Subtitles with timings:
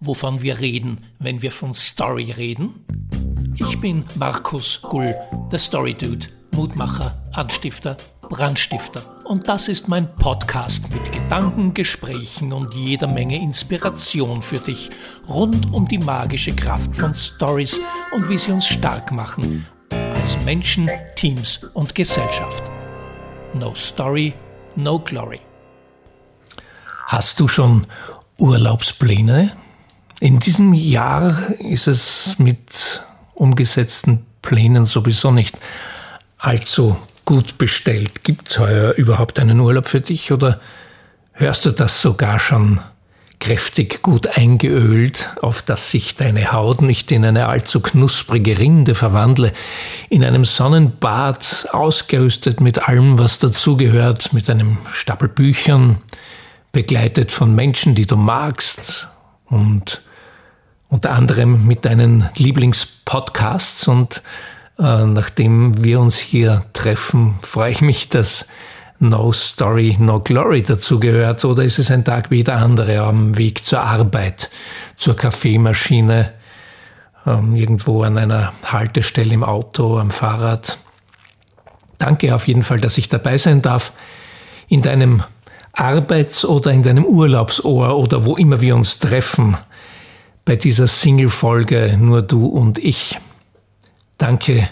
[0.00, 2.84] wovon wir reden, wenn wir von Story reden?
[3.56, 5.14] Ich bin Markus Gull,
[5.50, 9.00] der Story Dude, Mutmacher, Anstifter, Brandstifter.
[9.24, 14.90] Und das ist mein Podcast mit Gedanken, Gesprächen und jeder Menge Inspiration für dich
[15.28, 17.80] rund um die magische Kraft von Stories
[18.12, 19.66] und wie sie uns stark machen
[20.14, 22.62] als Menschen, Teams und Gesellschaft.
[23.54, 24.34] No Story,
[24.76, 25.40] no Glory.
[27.06, 27.86] Hast du schon
[28.38, 29.56] Urlaubspläne?
[30.20, 33.02] In diesem Jahr ist es mit
[33.34, 35.58] umgesetzten Plänen sowieso nicht
[36.38, 38.24] allzu gut bestellt.
[38.24, 40.60] Gibt es heuer überhaupt einen Urlaub für dich oder
[41.32, 42.80] hörst du das sogar schon
[43.38, 49.52] kräftig gut eingeölt, auf dass sich deine Haut nicht in eine allzu knusprige Rinde verwandle,
[50.08, 55.98] in einem Sonnenbad ausgerüstet mit allem, was dazugehört, mit einem Stapel Büchern,
[56.72, 59.06] begleitet von Menschen, die du magst
[59.46, 60.02] und
[60.88, 63.88] unter anderem mit deinen Lieblingspodcasts.
[63.88, 64.22] Und
[64.78, 68.46] äh, nachdem wir uns hier treffen, freue ich mich, dass
[68.98, 71.44] No Story, No Glory dazugehört.
[71.44, 74.50] Oder ist es ein Tag wie jeder andere am Weg zur Arbeit,
[74.96, 76.32] zur Kaffeemaschine,
[77.26, 80.78] ähm, irgendwo an einer Haltestelle im Auto, am Fahrrad.
[81.98, 83.92] Danke auf jeden Fall, dass ich dabei sein darf.
[84.68, 85.22] In deinem
[85.72, 89.56] Arbeits- oder in deinem Urlaubsohr oder wo immer wir uns treffen
[90.48, 93.18] bei dieser Single-Folge Nur du und ich.
[94.16, 94.66] Danke,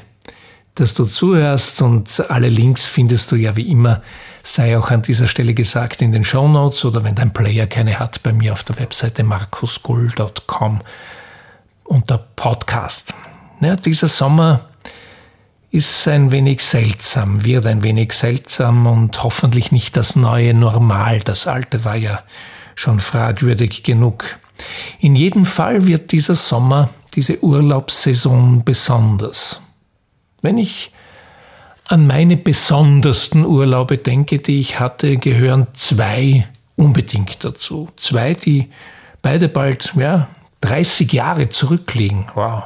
[0.75, 4.01] dass du zuhörst und alle Links findest du ja wie immer,
[4.43, 7.99] sei auch an dieser Stelle gesagt, in den Show Notes oder wenn dein Player keine
[7.99, 10.81] hat, bei mir auf der Webseite markusgull.com
[11.85, 13.13] unter Podcast.
[13.61, 14.71] Ja, dieser Sommer
[15.73, 21.21] ist ein wenig seltsam, wird ein wenig seltsam und hoffentlich nicht das neue Normal.
[21.21, 22.23] Das alte war ja
[22.77, 24.39] schon fragwürdig genug.
[25.01, 29.61] In jedem Fall wird dieser Sommer, diese Urlaubssaison besonders.
[30.43, 30.93] Wenn ich
[31.89, 37.89] an meine besondersten Urlaube denke, die ich hatte, gehören zwei unbedingt dazu.
[37.97, 38.71] Zwei, die
[39.23, 40.29] beide bald ja,
[40.63, 42.27] 30 Jahre zurückliegen.
[42.35, 42.65] Wow.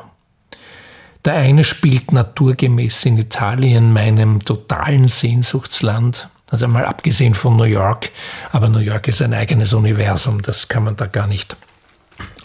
[1.25, 6.28] Der eine spielt naturgemäß in Italien, meinem totalen Sehnsuchtsland.
[6.50, 8.10] Also mal abgesehen von New York.
[8.53, 11.54] Aber New York ist ein eigenes Universum, das kann man da gar nicht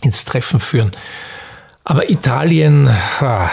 [0.01, 0.91] ins Treffen führen.
[1.83, 2.89] Aber Italien,
[3.19, 3.49] ah,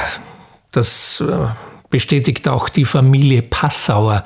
[0.70, 1.48] das äh,
[1.90, 4.24] bestätigt auch die Familie Passauer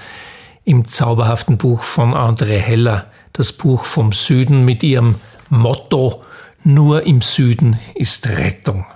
[0.64, 5.16] im zauberhaften Buch von André Heller, das Buch vom Süden mit ihrem
[5.48, 6.22] Motto
[6.64, 8.86] Nur im Süden ist Rettung.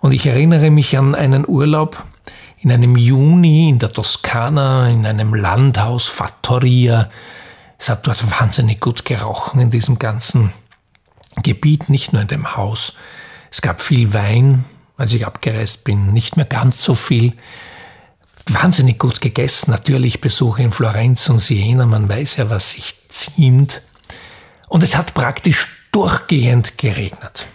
[0.00, 2.02] Und ich erinnere mich an einen Urlaub
[2.58, 7.08] in einem Juni in der Toskana, in einem Landhaus Fattoria.
[7.78, 10.52] Es hat dort wahnsinnig gut gerochen in diesem ganzen
[11.42, 12.94] Gebiet, nicht nur in dem Haus.
[13.50, 14.64] Es gab viel Wein,
[14.96, 17.34] als ich abgereist bin, nicht mehr ganz so viel.
[18.46, 23.82] Wahnsinnig gut gegessen, natürlich Besuche in Florenz und Siena, man weiß ja, was sich ziemt.
[24.68, 27.46] Und es hat praktisch durchgehend geregnet.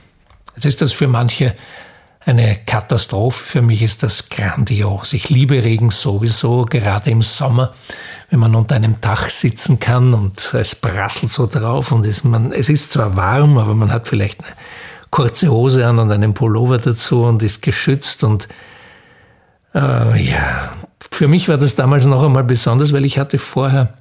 [0.56, 1.56] Jetzt ist das für manche
[2.25, 3.44] eine Katastrophe.
[3.44, 5.13] Für mich ist das grandios.
[5.13, 7.72] Ich liebe Regen sowieso, gerade im Sommer,
[8.30, 12.52] wenn man unter einem Dach sitzen kann und es prasselt so drauf und es, man,
[12.52, 14.53] es ist zwar warm, aber man hat vielleicht eine
[15.12, 18.47] kurze Hose an und einen Pullover dazu und ist geschützt und
[19.74, 20.74] äh, ja,
[21.12, 23.94] für mich war das damals noch einmal besonders, weil ich hatte vorher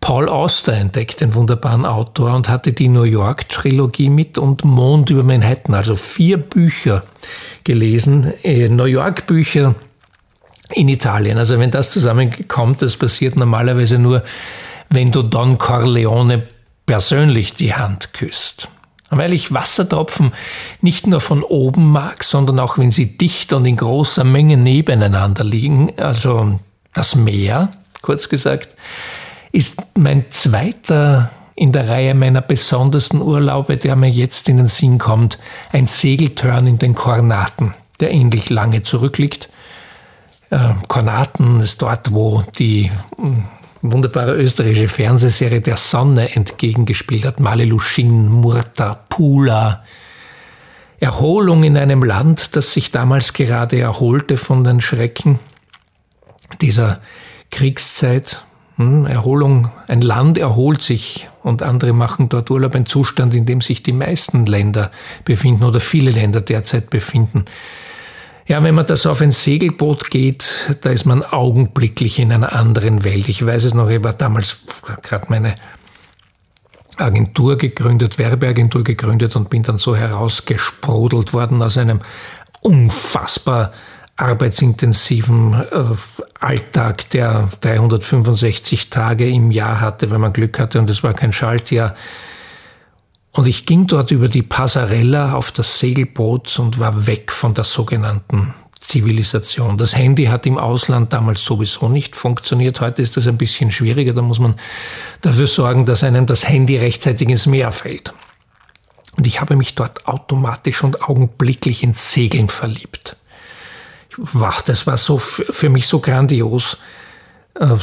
[0.00, 5.22] Paul Auster entdeckt, den wunderbaren Autor, und hatte die New York-Trilogie mit und Mond über
[5.22, 7.04] Manhattan, also vier Bücher
[7.64, 9.74] gelesen, äh, New York-Bücher
[10.72, 11.38] in Italien.
[11.38, 14.22] Also wenn das zusammenkommt, das passiert normalerweise nur,
[14.88, 16.46] wenn du Don Corleone
[16.86, 18.68] persönlich die Hand küsst.
[19.10, 20.32] Weil ich Wassertropfen
[20.80, 25.42] nicht nur von oben mag, sondern auch wenn sie dicht und in großer Menge nebeneinander
[25.42, 26.60] liegen, also
[26.92, 27.70] das Meer,
[28.02, 28.68] kurz gesagt,
[29.52, 31.30] ist mein zweiter
[31.60, 35.38] in der Reihe meiner besondersten Urlaube, der mir jetzt in den Sinn kommt,
[35.72, 39.50] ein Segeltörn in den Kornaten, der ähnlich lange zurückliegt.
[40.88, 43.44] Kornaten ist dort, wo die hm,
[43.82, 47.40] wunderbare österreichische Fernsehserie Der Sonne entgegengespielt hat.
[47.40, 49.84] Maleluschin, Murta, Pula.
[50.98, 55.38] Erholung in einem Land, das sich damals gerade erholte von den Schrecken
[56.60, 57.00] dieser
[57.50, 58.42] Kriegszeit,
[58.76, 63.60] hm, Erholung, ein Land erholt sich und andere machen dort Urlaub, ein Zustand, in dem
[63.60, 64.90] sich die meisten Länder
[65.24, 67.44] befinden oder viele Länder derzeit befinden.
[68.50, 72.52] Ja, wenn man da so auf ein Segelboot geht, da ist man augenblicklich in einer
[72.52, 73.28] anderen Welt.
[73.28, 74.56] Ich weiß es noch, ich war damals
[75.02, 75.54] gerade meine
[76.96, 82.00] Agentur gegründet, Werbeagentur gegründet und bin dann so herausgesprudelt worden aus einem
[82.60, 83.70] unfassbar
[84.16, 85.84] arbeitsintensiven äh,
[86.40, 91.32] Alltag, der 365 Tage im Jahr hatte, wenn man Glück hatte und es war kein
[91.32, 91.94] Schaltjahr.
[93.32, 97.64] Und ich ging dort über die Passarella auf das Segelboot und war weg von der
[97.64, 99.78] sogenannten Zivilisation.
[99.78, 102.80] Das Handy hat im Ausland damals sowieso nicht funktioniert.
[102.80, 104.14] Heute ist das ein bisschen schwieriger.
[104.14, 104.56] Da muss man
[105.20, 108.12] dafür sorgen, dass einem das Handy rechtzeitig ins Meer fällt.
[109.16, 113.16] Und ich habe mich dort automatisch und augenblicklich ins Segeln verliebt.
[114.16, 116.78] Wow, das war so für mich so grandios.
[117.54, 117.76] Äh,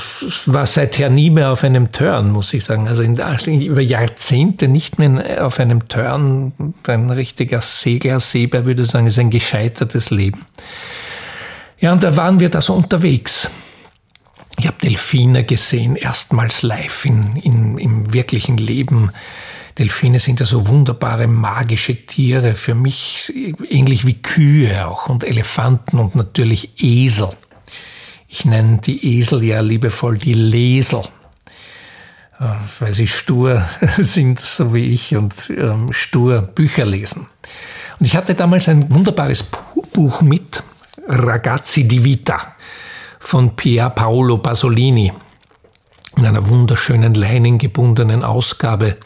[0.45, 2.87] war seither nie mehr auf einem Turn, muss ich sagen.
[2.87, 3.17] Also in,
[3.61, 6.53] über Jahrzehnte nicht mehr auf einem Turn.
[6.87, 10.45] Ein richtiger Segler, Seebär würde sagen, ist ein gescheitertes Leben.
[11.79, 13.49] Ja, und da waren wir da so unterwegs.
[14.59, 19.11] Ich habe Delfine gesehen, erstmals live in, in, im wirklichen Leben.
[19.77, 23.31] Delfine sind ja so wunderbare magische Tiere, für mich
[23.69, 27.29] ähnlich wie Kühe auch und Elefanten und natürlich Esel.
[28.27, 31.03] Ich nenne die Esel ja liebevoll die Lesel,
[32.39, 32.45] äh,
[32.79, 33.63] weil sie stur
[33.97, 37.27] sind, so wie ich, und ähm, stur Bücher lesen.
[37.99, 40.61] Und ich hatte damals ein wunderbares Buch mit,
[41.07, 42.55] Ragazzi di Vita
[43.17, 45.11] von Pier Paolo Pasolini,
[46.17, 48.97] in einer wunderschönen leinengebundenen Ausgabe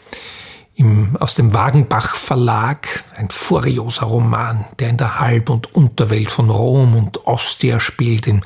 [0.74, 6.48] im, aus dem Wagenbach Verlag, ein furioser Roman, der in der Halb- und Unterwelt von
[6.48, 8.42] Rom und Ostia spielt, in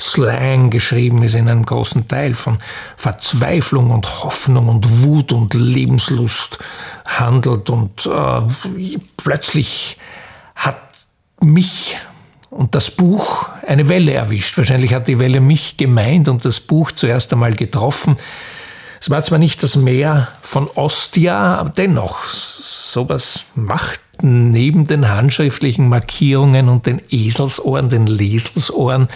[0.00, 2.58] Slang geschrieben ist, in einem großen Teil von
[2.96, 6.58] Verzweiflung und Hoffnung und Wut und Lebenslust
[7.06, 9.98] handelt und äh, plötzlich
[10.54, 10.80] hat
[11.40, 11.96] mich
[12.50, 14.56] und das Buch eine Welle erwischt.
[14.56, 18.16] Wahrscheinlich hat die Welle mich gemeint und das Buch zuerst einmal getroffen.
[19.00, 25.88] Es war zwar nicht das Meer von Ostia, aber dennoch, sowas macht neben den handschriftlichen
[25.88, 29.08] Markierungen und den Eselsohren, den Leselsohren,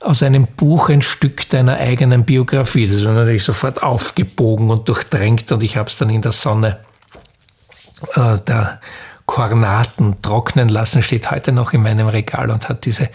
[0.00, 2.88] aus einem Buch ein Stück deiner eigenen Biografie.
[2.88, 6.78] Das war natürlich sofort aufgebogen und durchdrängt und ich habe es dann in der Sonne
[8.14, 8.80] äh, der
[9.26, 13.08] Kornaten trocknen lassen, steht heute noch in meinem Regal und hat diese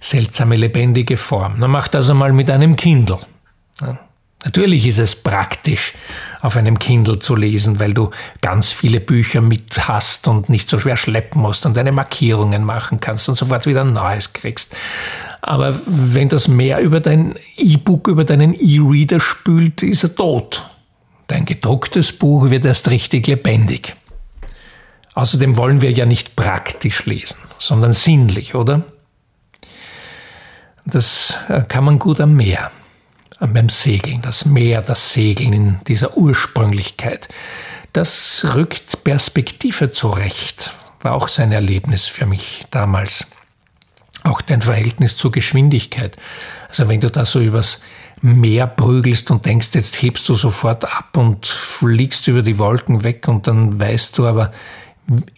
[0.00, 1.58] seltsame lebendige Form.
[1.58, 3.18] Man macht also mal mit einem Kindle.
[4.44, 5.94] Natürlich ist es praktisch,
[6.40, 10.78] auf einem Kindle zu lesen, weil du ganz viele Bücher mit hast und nicht so
[10.78, 14.76] schwer schleppen musst und deine Markierungen machen kannst und sofort wieder ein neues kriegst.
[15.40, 20.68] Aber wenn das mehr über dein E-Book, über deinen E-Reader spült, ist er tot.
[21.26, 23.96] Dein gedrucktes Buch wird erst richtig lebendig.
[25.14, 28.84] Außerdem wollen wir ja nicht praktisch lesen, sondern sinnlich, oder?
[30.86, 32.70] Das äh, kann man gut am Meer
[33.40, 37.28] beim Segeln, das Meer, das Segeln in dieser Ursprünglichkeit.
[37.92, 40.70] Das rückt Perspektive zurecht,
[41.00, 43.26] war auch sein Erlebnis für mich damals.
[44.24, 46.16] Auch dein Verhältnis zur Geschwindigkeit.
[46.68, 47.80] Also wenn du da so übers
[48.20, 53.28] Meer prügelst und denkst, jetzt hebst du sofort ab und fliegst über die Wolken weg
[53.28, 54.52] und dann weißt du aber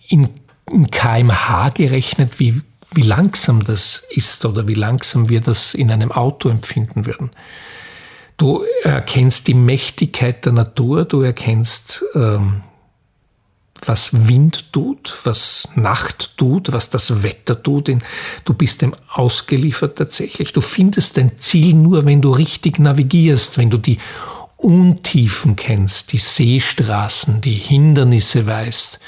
[0.09, 0.31] in,
[0.73, 2.63] in kmh gerechnet, wie,
[2.93, 7.31] wie langsam das ist oder wie langsam wir das in einem Auto empfinden würden.
[8.41, 12.63] Du erkennst die Mächtigkeit der Natur, du erkennst, ähm,
[13.85, 17.91] was Wind tut, was Nacht tut, was das Wetter tut.
[18.47, 20.55] Du bist dem ausgeliefert tatsächlich.
[20.55, 23.99] Du findest dein Ziel nur, wenn du richtig navigierst, wenn du die
[24.57, 29.01] Untiefen kennst, die Seestraßen, die Hindernisse weißt,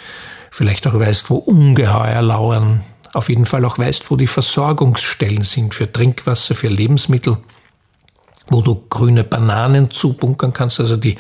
[0.51, 2.83] vielleicht auch weißt, wo Ungeheuer lauern,
[3.15, 7.39] auf jeden Fall auch weißt, wo die Versorgungsstellen sind für Trinkwasser, für Lebensmittel
[8.49, 11.17] wo du grüne Bananen zubunkern kannst, also die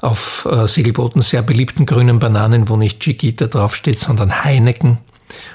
[0.00, 4.98] auf äh, Segelbooten sehr beliebten grünen Bananen, wo nicht Chiquita draufsteht, sondern Heineken,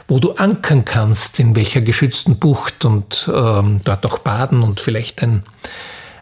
[0.08, 5.22] wo du ankern kannst, in welcher geschützten Bucht und ähm, dort auch baden und vielleicht
[5.22, 5.44] ein,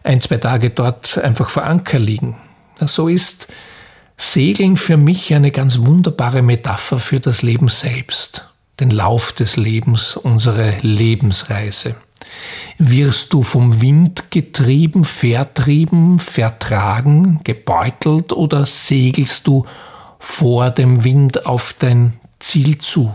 [0.04, 2.36] ein, zwei Tage dort einfach vor Anker liegen.
[2.80, 3.48] So ist
[4.16, 8.46] Segeln für mich eine ganz wunderbare Metapher für das Leben selbst,
[8.78, 11.96] den Lauf des Lebens, unsere Lebensreise.
[12.78, 19.66] Wirst du vom Wind getrieben, vertrieben, vertragen, gebeutelt oder segelst du
[20.18, 23.14] vor dem Wind auf dein Ziel zu?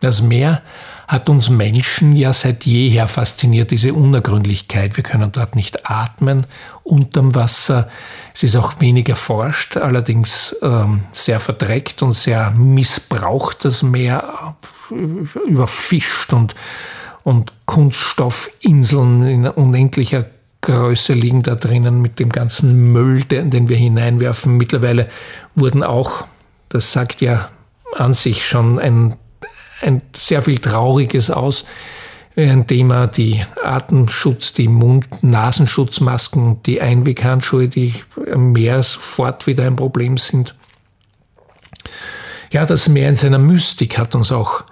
[0.00, 0.62] Das Meer
[1.06, 4.96] hat uns Menschen ja seit jeher fasziniert, diese Unergründlichkeit.
[4.96, 6.46] Wir können dort nicht atmen
[6.84, 7.88] unterm Wasser.
[8.34, 14.56] Es ist auch wenig erforscht, allerdings ähm, sehr verdreckt und sehr missbraucht, das Meer
[15.46, 16.54] überfischt und
[17.24, 20.26] und Kunststoffinseln in unendlicher
[20.62, 24.56] Größe liegen da drinnen mit dem ganzen Müll, den, wir hineinwerfen.
[24.56, 25.08] Mittlerweile
[25.54, 26.24] wurden auch,
[26.68, 27.50] das sagt ja
[27.96, 29.16] an sich schon ein,
[29.80, 31.64] ein sehr viel Trauriges aus,
[32.36, 37.94] ein Thema, die Atemschutz, die Mund-Nasenschutzmasken, die Einweghandschuhe, die
[38.34, 40.54] mehr sofort wieder ein Problem sind.
[42.50, 44.64] Ja, das Meer in seiner Mystik hat uns auch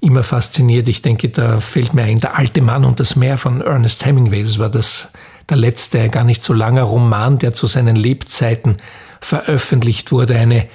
[0.00, 0.88] immer fasziniert.
[0.88, 4.42] Ich denke, da fällt mir ein, der alte Mann und das Meer von Ernest Hemingway.
[4.42, 5.12] Das war das,
[5.48, 8.76] der letzte, gar nicht so lange Roman, der zu seinen Lebzeiten
[9.20, 10.36] veröffentlicht wurde.
[10.36, 10.68] Eine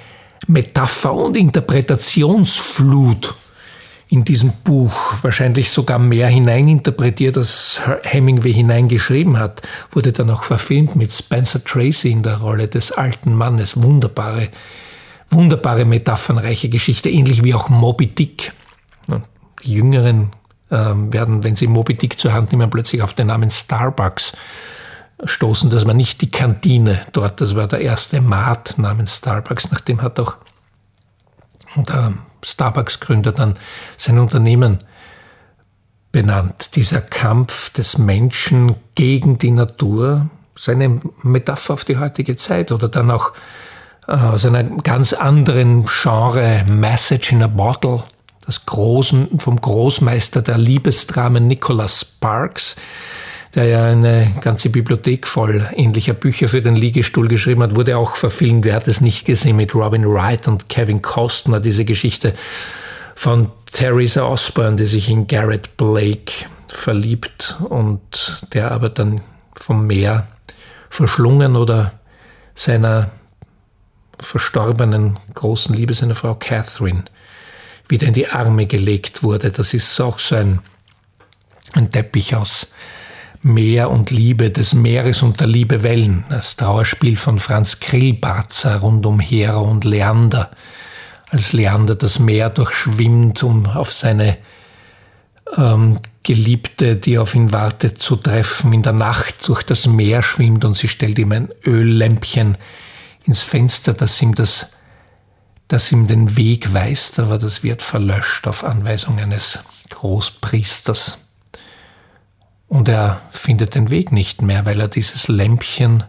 [0.46, 3.34] Metapher und Interpretationsflut
[4.12, 10.96] in diesem Buch wahrscheinlich sogar mehr hineininterpretiert, als Hemingway hineingeschrieben hat, wurde dann auch verfilmt
[10.96, 13.82] mit Spencer Tracy in der Rolle des alten Mannes.
[13.82, 14.50] Wunderbare,
[15.30, 18.52] wunderbare metaphernreiche Geschichte, ähnlich wie auch Moby Dick.
[19.08, 20.30] Die Jüngeren
[20.70, 24.32] äh, werden, wenn sie Moby Dick zur Hand nehmen, plötzlich auf den Namen Starbucks
[25.24, 25.70] stoßen.
[25.70, 29.70] Das war nicht die Kantine dort, das war der erste Mart namens Starbucks.
[29.70, 30.36] Nachdem hat auch
[31.76, 33.54] der Starbucks-Gründer dann
[33.96, 34.78] sein Unternehmen
[36.10, 36.76] benannt.
[36.76, 43.10] Dieser Kampf des Menschen gegen die Natur, seine Metapher auf die heutige Zeit oder dann
[43.10, 43.32] auch
[44.06, 48.02] äh, aus einer ganz anderen Genre Message in a Bottle,
[48.44, 52.76] das Großen, vom Großmeister der Liebesdramen Nicholas Sparks,
[53.54, 58.16] der ja eine ganze Bibliothek voll ähnlicher Bücher für den Liegestuhl geschrieben hat, wurde auch
[58.16, 58.64] verfilmt.
[58.64, 62.34] Wer hat es nicht gesehen mit Robin Wright und Kevin Costner, diese Geschichte
[63.14, 69.20] von Theresa Osborne, die sich in Garrett Blake verliebt und der aber dann
[69.54, 70.26] vom Meer
[70.88, 71.92] verschlungen oder
[72.54, 73.10] seiner
[74.18, 77.04] verstorbenen großen Liebe, seiner Frau Catherine,
[77.88, 79.50] wieder in die Arme gelegt wurde.
[79.50, 80.60] Das ist auch so ein,
[81.72, 82.68] ein Teppich aus
[83.42, 89.04] Meer und Liebe des Meeres und der Liebe Wellen, das Trauerspiel von Franz Krillbarzer rund
[89.04, 90.52] um Hera und Leander,
[91.30, 94.38] als Leander das Meer durchschwimmt, um auf seine
[95.56, 100.64] ähm, Geliebte, die auf ihn wartet, zu treffen, in der Nacht durch das Meer schwimmt
[100.64, 102.56] und sie stellt ihm ein Öllämpchen
[103.24, 104.72] ins Fenster, das ihm das
[105.72, 111.18] das ihm den Weg weist, aber das wird verlöscht auf Anweisung eines Großpriesters.
[112.68, 116.04] Und er findet den Weg nicht mehr, weil er dieses Lämpchen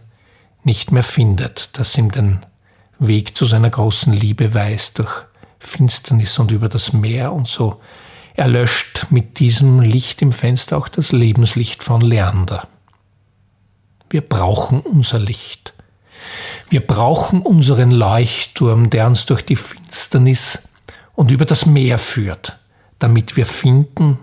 [0.64, 2.40] nicht mehr findet, das ihm den
[2.98, 5.24] Weg zu seiner großen Liebe weist durch
[5.58, 7.80] Finsternis und über das Meer und so
[8.34, 12.68] erlöscht mit diesem Licht im Fenster auch das Lebenslicht von Leander.
[14.10, 15.73] Wir brauchen unser Licht.
[16.74, 20.70] Wir brauchen unseren Leuchtturm, der uns durch die Finsternis
[21.14, 22.58] und über das Meer führt,
[22.98, 24.18] damit wir finden,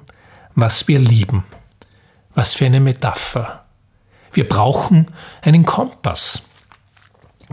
[0.53, 1.45] was wir lieben.
[2.35, 3.63] Was für eine Metapher.
[4.33, 5.07] Wir brauchen
[5.41, 6.41] einen Kompass.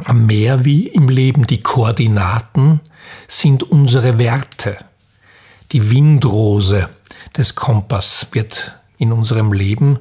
[0.05, 2.81] Am Meer wie im Leben die Koordinaten
[3.29, 4.79] sind unsere Werte.
[5.71, 6.89] Die Windrose
[7.37, 10.01] des Kompass wird in unserem Leben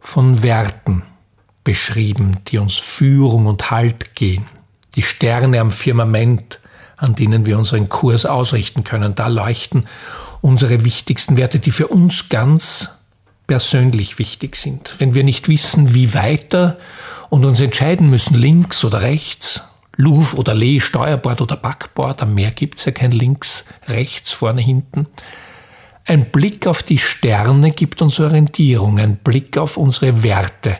[0.00, 1.02] von Werten
[1.64, 4.46] beschrieben, die uns Führung und Halt gehen.
[4.94, 6.60] Die Sterne am Firmament,
[6.96, 9.86] an denen wir unseren Kurs ausrichten können, da leuchten
[10.42, 12.90] unsere wichtigsten Werte, die für uns ganz
[13.46, 14.94] persönlich wichtig sind.
[14.98, 16.78] Wenn wir nicht wissen, wie weiter
[17.30, 19.62] und uns entscheiden müssen, links oder rechts,
[19.96, 25.06] Louvre oder Lee, Steuerbord oder Backbord, am Meer gibt's ja kein links, rechts, vorne, hinten.
[26.04, 30.78] Ein Blick auf die Sterne gibt uns Orientierung, ein Blick auf unsere Werte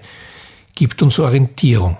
[0.74, 1.96] gibt uns Orientierung.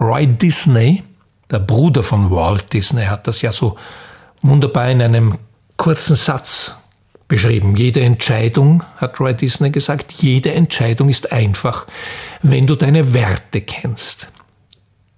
[0.00, 1.02] Roy Disney,
[1.50, 3.76] der Bruder von Walt Disney, hat das ja so
[4.42, 5.38] wunderbar in einem
[5.76, 6.74] kurzen Satz
[7.28, 7.76] beschrieben.
[7.76, 11.86] Jede Entscheidung, hat Roy Disney gesagt, jede Entscheidung ist einfach,
[12.42, 14.28] wenn du deine Werte kennst.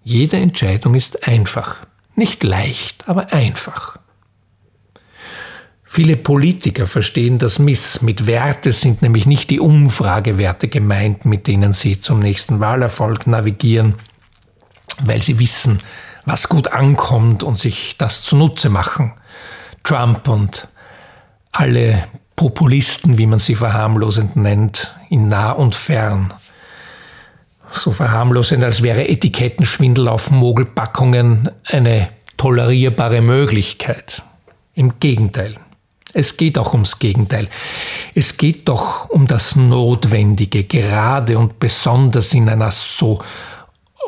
[0.04, 1.76] Jede Entscheidung ist einfach.
[2.14, 3.96] Nicht leicht, aber einfach.
[5.94, 8.00] Viele Politiker verstehen das miss.
[8.00, 13.96] Mit Werte sind nämlich nicht die Umfragewerte gemeint, mit denen sie zum nächsten Wahlerfolg navigieren,
[15.02, 15.80] weil sie wissen,
[16.25, 19.12] was gut ankommt und sich das zunutze machen.
[19.84, 20.66] Trump und
[21.52, 22.04] alle
[22.37, 26.32] Populisten, wie man sie verharmlosend nennt, in nah und fern.
[27.70, 32.08] So verharmlosend, als wäre Etikettenschwindel auf Mogelpackungen eine
[32.38, 34.22] tolerierbare Möglichkeit.
[34.75, 35.58] Im Gegenteil.
[36.12, 37.49] Es geht auch ums Gegenteil.
[38.14, 43.21] Es geht doch um das Notwendige, gerade und besonders in einer so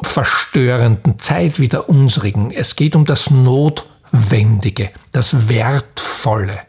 [0.03, 2.51] verstörenden Zeit wie der unsrigen.
[2.51, 6.61] Es geht um das Notwendige, das Wertvolle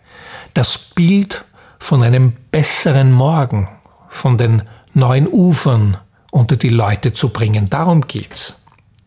[0.56, 1.46] das Bild
[1.80, 3.70] von einem besseren Morgen,
[4.10, 4.64] von den
[4.94, 5.98] neuen Ufern
[6.32, 7.70] unter die Leute zu bringen.
[7.70, 8.56] Darum geht's.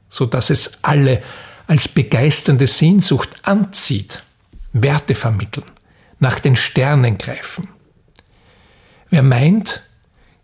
[0.09, 1.23] So dass es alle
[1.67, 4.23] als begeisternde Sehnsucht anzieht.
[4.73, 5.65] Werte vermitteln.
[6.21, 7.69] Nach den Sternen greifen.
[9.11, 9.83] Wer meint,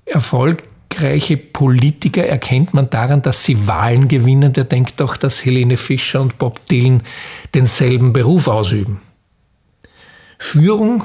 [0.04, 6.20] erfolgreiche Politiker erkennt man daran, dass sie Wahlen gewinnen, der denkt doch, dass Helene Fischer
[6.20, 7.02] und Bob Dylan
[7.54, 9.00] denselben Beruf ausüben.
[10.38, 11.04] Führung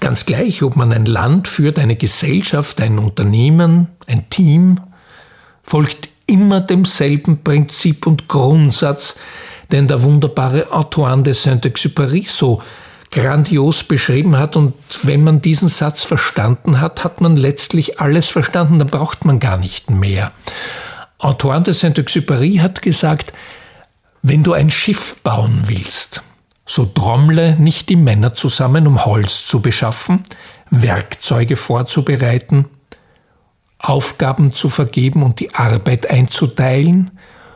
[0.00, 4.80] Ganz gleich, ob man ein Land führt, eine Gesellschaft, ein Unternehmen, ein Team,
[5.62, 9.18] folgt immer demselben Prinzip und Grundsatz,
[9.72, 12.62] den der wunderbare Antoine de Saint-Exupéry so
[13.10, 14.56] grandios beschrieben hat.
[14.56, 19.40] Und wenn man diesen Satz verstanden hat, hat man letztlich alles verstanden, dann braucht man
[19.40, 20.32] gar nicht mehr.
[21.18, 23.32] Antoine de Saint-Exupéry hat gesagt,
[24.22, 26.22] wenn du ein Schiff bauen willst,
[26.66, 30.24] so trommle nicht die Männer zusammen, um Holz zu beschaffen,
[30.70, 32.66] Werkzeuge vorzubereiten,
[33.78, 37.12] Aufgaben zu vergeben und die Arbeit einzuteilen,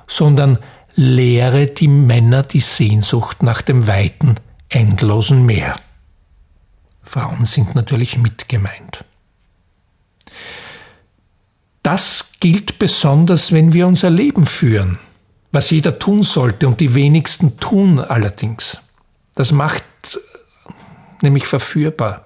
[0.06, 0.58] sondern
[0.94, 4.36] lehre die Männer die Sehnsucht nach dem weiten,
[4.70, 5.76] endlosen Meer.
[7.02, 9.04] Frauen sind natürlich mit gemeint.
[11.82, 14.98] Das gilt besonders, wenn wir unser Leben führen,
[15.50, 18.80] was jeder tun sollte und die wenigsten tun allerdings.
[19.34, 19.84] Das macht
[21.22, 22.24] nämlich verführbar,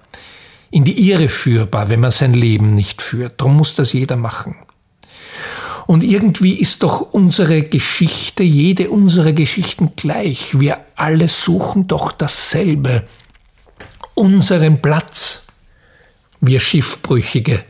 [0.69, 3.39] in die Irre führbar, wenn man sein Leben nicht führt.
[3.39, 4.55] Darum muss das jeder machen.
[5.87, 10.59] Und irgendwie ist doch unsere Geschichte, jede unserer Geschichten gleich.
[10.59, 13.03] Wir alle suchen doch dasselbe.
[14.15, 15.47] Unseren Platz.
[16.41, 17.63] Wir Schiffbrüchige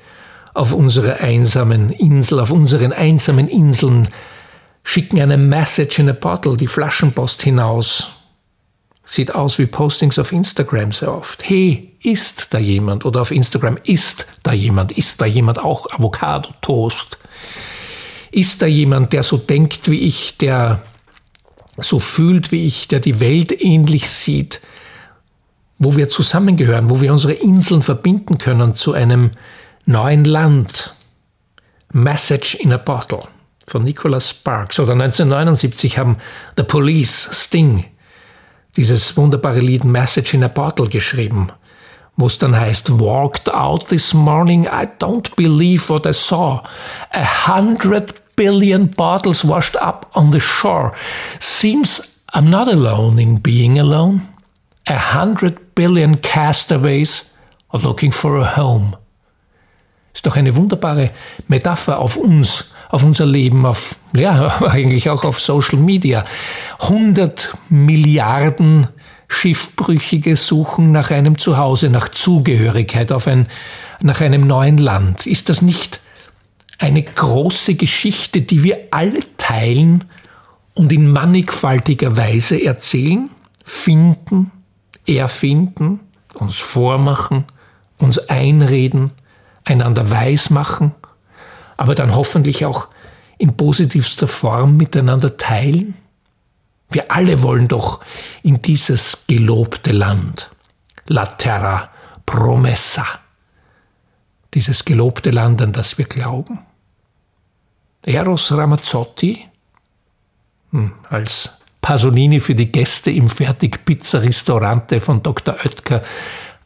[0.53, 4.07] auf unserer einsamen Insel, auf unseren einsamen Inseln
[4.83, 8.11] schicken eine Message in a Bottle, die Flaschenpost hinaus
[9.07, 11.47] Sieht aus wie Postings auf Instagram sehr oft.
[11.47, 13.05] Hey, ist da jemand?
[13.05, 14.91] Oder auf Instagram ist da jemand?
[14.93, 17.19] Ist da jemand auch Avocado Toast?
[18.35, 20.83] Ist da jemand, der so denkt wie ich, der
[21.77, 24.59] so fühlt wie ich, der die Welt ähnlich sieht,
[25.79, 29.31] wo wir zusammengehören, wo wir unsere Inseln verbinden können zu einem
[29.85, 30.93] neuen Land?
[31.93, 33.21] Message in a Bottle
[33.67, 34.81] von Nicholas Sparks.
[34.81, 36.17] Oder 1979 haben
[36.57, 37.85] The Police Sting
[38.75, 41.47] dieses wunderbare Lied Message in a Bottle geschrieben,
[42.17, 46.61] wo es dann heißt, Walked out this morning, I don't believe what I saw.
[47.11, 50.93] A hundred billion bottles washed up on the shore.
[51.39, 54.21] Seems I'm not alone in being alone.
[54.87, 57.31] A hundred billion castaways
[57.71, 58.97] are looking for a home.
[60.13, 61.11] Ist doch eine wunderbare
[61.47, 66.23] Metapher auf uns, auf unser Leben, auf, ja, eigentlich auch auf Social Media.
[66.81, 68.87] 100 Milliarden
[69.27, 73.47] Schiffbrüchige suchen nach einem Zuhause, nach Zugehörigkeit, auf ein,
[74.01, 75.25] nach einem neuen Land.
[75.25, 75.99] Ist das nicht
[76.77, 80.03] eine große Geschichte, die wir alle teilen
[80.73, 83.29] und in mannigfaltiger Weise erzählen,
[83.63, 84.51] finden,
[85.05, 86.01] erfinden,
[86.33, 87.45] uns vormachen,
[87.97, 89.11] uns einreden,
[89.63, 90.93] einander weismachen,
[91.77, 92.87] aber dann hoffentlich auch
[93.37, 95.95] in positivster Form miteinander teilen?
[96.89, 98.01] Wir alle wollen doch
[98.43, 100.51] in dieses gelobte Land,
[101.07, 101.89] La Terra
[102.25, 103.05] Promessa,
[104.55, 106.59] dieses gelobte Land, an das wir glauben.
[108.05, 109.45] Eros Ramazzotti,
[110.71, 115.55] hm, als Pasolini für die Gäste im Fertigpizza-Restaurante von Dr.
[115.63, 116.01] Oetker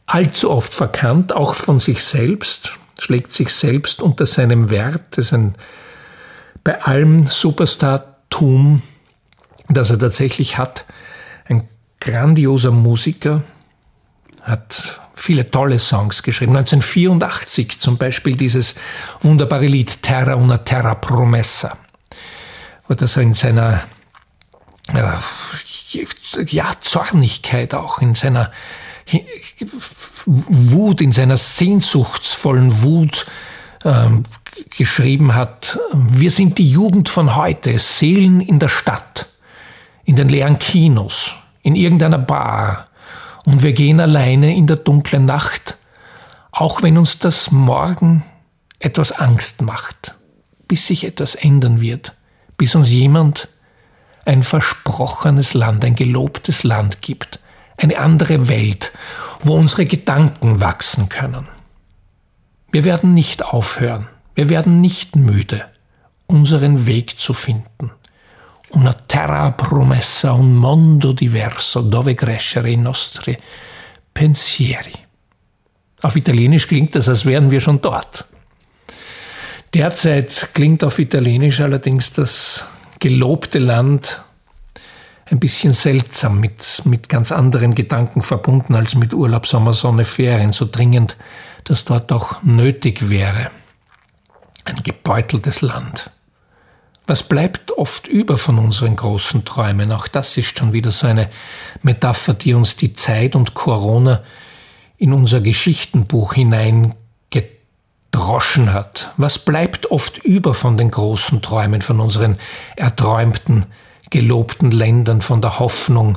[0.06, 5.02] allzu oft verkannt, auch von sich selbst, schlägt sich selbst unter seinem Wert.
[5.10, 5.54] Das ist ein,
[6.64, 8.82] bei allem Superstar-Tum,
[9.68, 10.84] das er tatsächlich hat,
[11.46, 11.68] ein
[12.00, 13.42] grandioser Musiker,
[14.42, 16.56] hat viele tolle Songs geschrieben.
[16.56, 18.74] 1984 zum Beispiel dieses
[19.20, 21.76] wunderbare Lied Terra una Terra Promessa,
[22.88, 23.82] wo das in seiner
[24.94, 28.50] äh, ja, Zornigkeit auch, in seiner
[30.26, 33.26] Wut, in seiner sehnsuchtsvollen Wut
[33.84, 34.24] ähm,
[34.70, 39.26] geschrieben hat, wir sind die Jugend von heute, Seelen in der Stadt,
[40.04, 42.89] in den leeren Kinos, in irgendeiner Bar
[43.50, 45.76] und wir gehen alleine in der dunklen Nacht,
[46.52, 48.22] auch wenn uns das morgen
[48.78, 50.14] etwas Angst macht,
[50.68, 52.14] bis sich etwas ändern wird,
[52.56, 53.48] bis uns jemand
[54.24, 57.40] ein versprochenes Land, ein gelobtes Land gibt,
[57.76, 58.92] eine andere Welt,
[59.40, 61.48] wo unsere Gedanken wachsen können.
[62.70, 65.64] Wir werden nicht aufhören, wir werden nicht müde,
[66.28, 67.90] unseren Weg zu finden.
[68.72, 73.36] Una terra promessa, un mondo diverso, dove crescere i nostri
[74.12, 74.92] pensieri.
[76.02, 78.26] Auf Italienisch klingt das, als wären wir schon dort.
[79.74, 82.64] Derzeit klingt auf Italienisch allerdings das
[82.98, 84.20] gelobte Land
[85.26, 90.52] ein bisschen seltsam, mit, mit ganz anderen Gedanken verbunden als mit Urlaub, Sommer, Sonne, Ferien,
[90.52, 91.16] so dringend,
[91.64, 93.50] dass dort auch nötig wäre.
[94.64, 96.10] Ein gebeuteltes Land.
[97.10, 99.90] Was bleibt oft über von unseren großen Träumen?
[99.90, 101.28] Auch das ist schon wieder so eine
[101.82, 104.22] Metapher, die uns die Zeit und Corona
[104.96, 109.10] in unser Geschichtenbuch hineingedroschen hat.
[109.16, 112.38] Was bleibt oft über von den großen Träumen, von unseren
[112.76, 113.66] erträumten
[114.10, 116.16] gelobten Ländern von der Hoffnung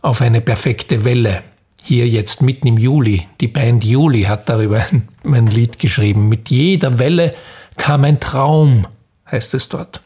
[0.00, 1.42] auf eine perfekte Welle.
[1.84, 3.28] Hier jetzt mitten im Juli.
[3.42, 4.82] Die Band Juli hat darüber
[5.24, 6.30] ein Lied geschrieben.
[6.30, 7.34] Mit jeder Welle
[7.76, 8.86] kam ein Traum,
[9.30, 10.00] heißt es dort.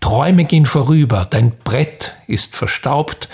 [0.00, 3.28] Träume gehen vorüber, dein Brett ist verstaubt,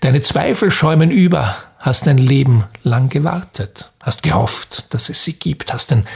[0.00, 5.72] deine Zweifel schäumen über, hast dein Leben lang gewartet, hast gehofft, dass es sie gibt,
[5.72, 6.06] hast den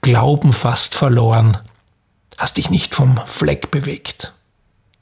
[0.00, 1.56] Glauben fast verloren,
[2.36, 4.32] hast dich nicht vom Fleck bewegt,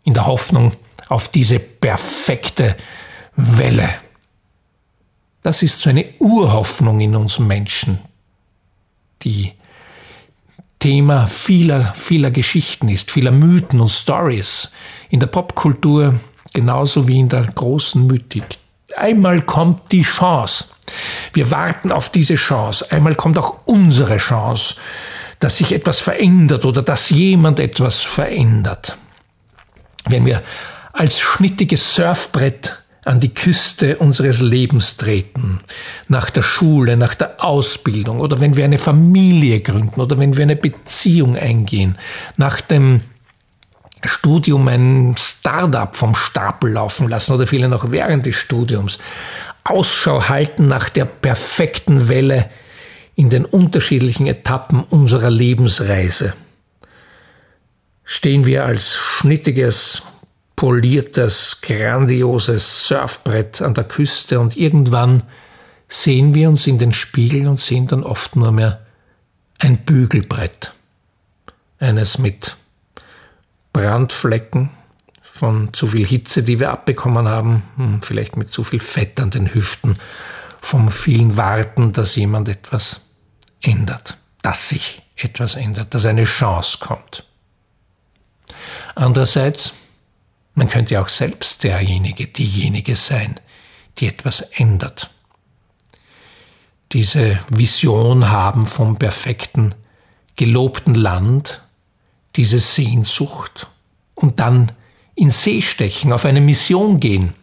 [0.04, 0.72] in der Hoffnung,
[1.08, 2.76] auf diese perfekte
[3.36, 3.88] Welle.
[5.42, 7.98] Das ist so eine Urhoffnung in uns Menschen,
[9.22, 9.54] die
[10.82, 14.72] Thema vieler, vieler Geschichten ist, vieler Mythen und Stories
[15.10, 16.18] in der Popkultur
[16.52, 18.58] genauso wie in der großen Mythik.
[18.96, 20.64] Einmal kommt die Chance.
[21.34, 22.90] Wir warten auf diese Chance.
[22.90, 24.74] Einmal kommt auch unsere Chance,
[25.38, 28.98] dass sich etwas verändert oder dass jemand etwas verändert.
[30.06, 30.42] Wenn wir
[30.92, 35.58] als schnittiges Surfbrett an die Küste unseres Lebens treten,
[36.08, 40.44] nach der Schule, nach der Ausbildung oder wenn wir eine Familie gründen oder wenn wir
[40.44, 41.98] eine Beziehung eingehen,
[42.36, 43.00] nach dem
[44.04, 48.98] Studium ein Startup vom Stapel laufen lassen oder viele noch während des Studiums,
[49.64, 52.50] Ausschau halten nach der perfekten Welle
[53.14, 56.34] in den unterschiedlichen Etappen unserer Lebensreise.
[58.04, 60.02] Stehen wir als schnittiges
[60.62, 65.24] poliertes, grandioses Surfbrett an der Küste und irgendwann
[65.88, 68.86] sehen wir uns in den Spiegel und sehen dann oft nur mehr
[69.58, 70.72] ein Bügelbrett.
[71.80, 72.54] Eines mit
[73.72, 74.70] Brandflecken
[75.20, 79.30] von zu viel Hitze, die wir abbekommen haben, hm, vielleicht mit zu viel Fett an
[79.30, 79.96] den Hüften,
[80.60, 83.00] vom vielen Warten, dass jemand etwas
[83.60, 87.24] ändert, dass sich etwas ändert, dass eine Chance kommt.
[88.94, 89.81] Andererseits
[90.54, 93.40] man könnte auch selbst derjenige, diejenige sein,
[93.98, 95.10] die etwas ändert.
[96.92, 99.74] Diese Vision haben vom perfekten,
[100.36, 101.62] gelobten Land,
[102.36, 103.68] diese Sehnsucht
[104.14, 104.72] und dann
[105.14, 107.34] in See stechen, auf eine Mission gehen.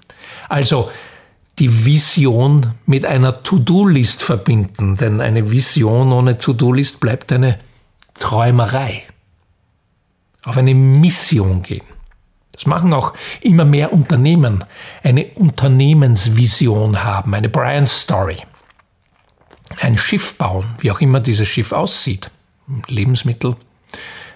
[0.48, 0.92] Also
[1.60, 7.60] die Vision mit einer To-Do-List verbinden, denn eine Vision ohne To-Do-List bleibt eine
[8.14, 9.04] Träumerei.
[10.46, 11.84] Auf eine Mission gehen.
[12.60, 14.66] Das machen auch immer mehr Unternehmen,
[15.02, 18.40] eine Unternehmensvision haben, eine Brand Story.
[19.80, 22.30] Ein Schiff bauen, wie auch immer dieses Schiff aussieht.
[22.88, 23.56] Lebensmittel,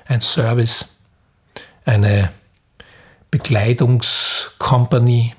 [0.05, 0.85] ein Service,
[1.83, 2.31] eine
[3.29, 5.35] Bekleidungskompanie,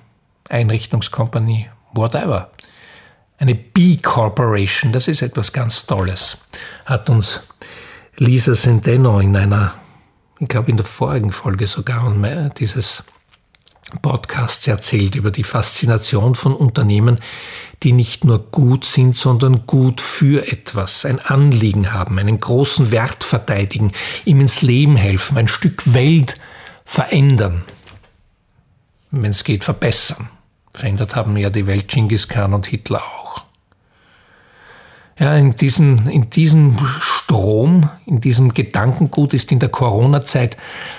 [0.50, 2.50] Einrichtungskompanie, whatever.
[3.38, 6.36] Eine B-Corporation, das ist etwas ganz Tolles,
[6.84, 7.48] hat uns
[8.18, 9.72] Lisa Centeno in einer
[10.44, 12.14] ich glaube in der vorigen Folge sogar
[12.58, 13.04] dieses
[14.02, 17.18] Podcasts erzählt über die Faszination von Unternehmen,
[17.82, 23.24] die nicht nur gut sind, sondern gut für etwas, ein Anliegen haben, einen großen Wert
[23.24, 23.92] verteidigen,
[24.24, 26.34] ihm ins Leben helfen, ein Stück Welt
[26.84, 27.62] verändern,
[29.10, 30.28] wenn es geht, verbessern.
[30.72, 33.23] Verändert haben ja die Welt Genghis Khan und Hitler auch.
[35.18, 40.56] Ja, in, diesen, in diesem Strom, in diesem Gedankengut ist in der Corona-Zeit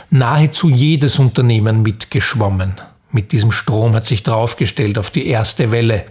[0.09, 2.75] nahezu jedes Unternehmen mitgeschwommen.
[3.11, 6.05] Mit diesem Strom hat sich draufgestellt auf die erste Welle.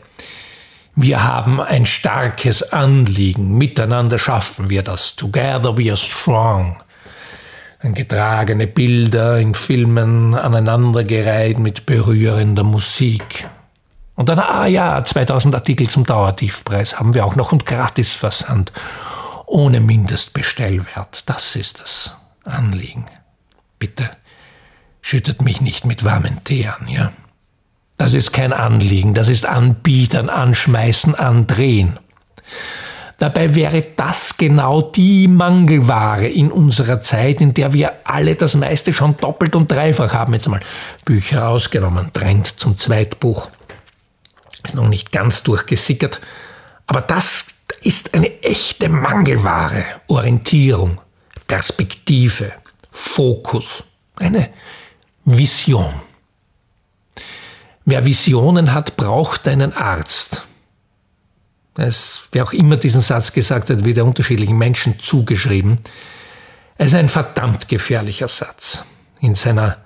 [0.97, 3.57] Wir haben ein starkes Anliegen.
[3.57, 5.17] Miteinander schaffen wir das.
[5.17, 6.77] Together we are strong.
[7.83, 13.47] Getragene Bilder in Filmen aneinandergereiht mit berührender Musik.
[14.17, 18.73] Und dann, ah ja, 2000 Artikel zum Dauertiefpreis haben wir auch noch und gratis Versand.
[19.47, 21.29] Ohne Mindestbestellwert.
[21.29, 23.07] Das ist das Anliegen.
[23.79, 24.11] Bitte
[25.03, 27.13] schüttet mich nicht mit warmen Tee an, ja?
[27.97, 32.01] Das ist kein Anliegen, das ist Anbietern, Anschmeißen, Andrehen.
[33.19, 38.93] Dabei wäre das genau die Mangelware in unserer Zeit, in der wir alle das meiste
[38.93, 40.33] schon doppelt und dreifach haben.
[40.33, 40.61] Jetzt mal
[41.05, 43.49] Bücher ausgenommen, Trend zum Zweitbuch
[44.65, 46.21] ist noch nicht ganz durchgesickert,
[46.87, 47.47] aber das
[47.83, 49.85] ist eine echte Mangelware.
[50.07, 51.01] Orientierung,
[51.47, 52.53] Perspektive,
[52.91, 53.85] Fokus,
[54.17, 54.51] eine
[55.25, 55.93] Vision.
[57.85, 60.43] Wer Visionen hat, braucht einen Arzt.
[61.77, 65.79] Es, wer auch immer diesen Satz gesagt hat, wird er unterschiedlichen Menschen zugeschrieben.
[66.79, 68.85] Es ist ein verdammt gefährlicher Satz.
[69.21, 69.79] In seiner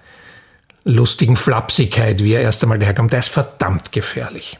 [0.85, 4.59] lustigen Flapsigkeit, wie er erst einmal daherkommt, der ist verdammt gefährlich.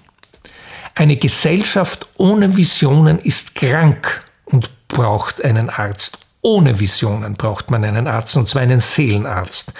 [0.99, 6.27] Eine Gesellschaft ohne Visionen ist krank und braucht einen Arzt.
[6.41, 9.75] Ohne Visionen braucht man einen Arzt, und zwar einen Seelenarzt.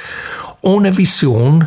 [0.61, 1.67] Ohne Vision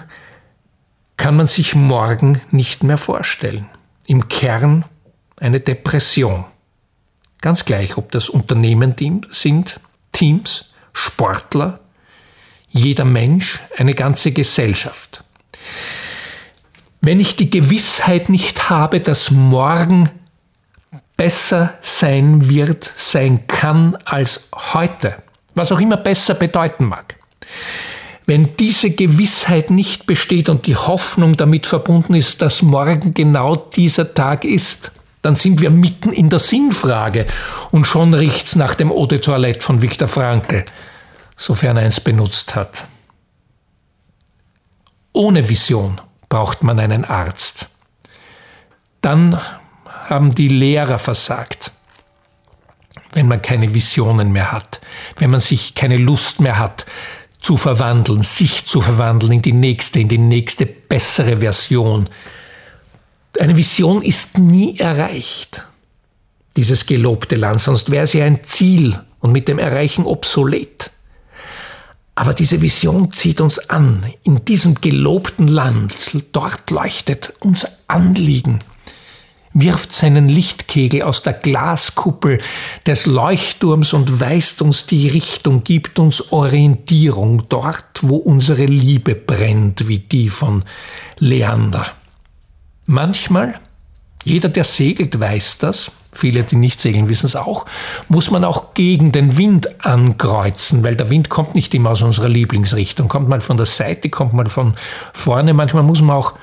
[1.18, 3.66] kann man sich morgen nicht mehr vorstellen.
[4.08, 4.86] Im Kern
[5.42, 6.46] eine Depression.
[7.42, 8.96] Ganz gleich, ob das Unternehmen
[9.32, 9.82] sind,
[10.14, 11.82] Teams, Sportler,
[12.70, 15.26] jeder Mensch, eine ganze Gesellschaft.
[17.02, 20.10] Wenn ich die Gewissheit nicht habe, dass morgen
[21.18, 25.18] besser sein wird, sein kann als heute,
[25.56, 27.16] was auch immer besser bedeuten mag,
[28.28, 34.14] wenn diese Gewissheit nicht besteht und die Hoffnung damit verbunden ist, dass morgen genau dieser
[34.14, 34.92] Tag ist,
[35.24, 37.26] dann sind wir mitten in der Sinnfrage
[37.72, 40.66] und schon riecht's nach dem Eau de Toilette von Viktor Frankl,
[41.36, 42.86] sofern er eins benutzt hat.
[45.14, 46.00] Ohne Vision
[46.32, 47.68] braucht man einen Arzt.
[49.02, 49.40] Dann
[49.86, 51.72] haben die Lehrer versagt,
[53.12, 54.80] wenn man keine Visionen mehr hat,
[55.18, 56.86] wenn man sich keine Lust mehr hat,
[57.40, 62.08] zu verwandeln, sich zu verwandeln in die nächste, in die nächste bessere Version.
[63.38, 65.64] Eine Vision ist nie erreicht,
[66.56, 70.92] dieses gelobte Land, sonst wäre sie ein Ziel und mit dem Erreichen obsolet.
[72.16, 74.06] Aber diese Vision zieht uns an.
[74.24, 75.94] In diesem gelobten Land,
[76.34, 78.60] dort leuchtet unser Anliegen,
[79.54, 82.40] wirft seinen Lichtkegel aus der Glaskuppel
[82.86, 89.88] des Leuchtturms und weist uns die Richtung, gibt uns Orientierung dort, wo unsere Liebe brennt,
[89.88, 90.64] wie die von
[91.20, 91.86] Leander.
[92.88, 93.60] Manchmal,
[94.24, 97.66] jeder, der segelt, weiß das, viele, die nicht segeln, wissen es auch,
[98.10, 102.30] muss man auch gegen den Wind ankreuzen, weil der Wind kommt nicht immer aus unserer
[102.30, 104.76] Lieblingsrichtung, kommt mal von der Seite, kommt mal von
[105.14, 106.34] vorne, manchmal muss man auch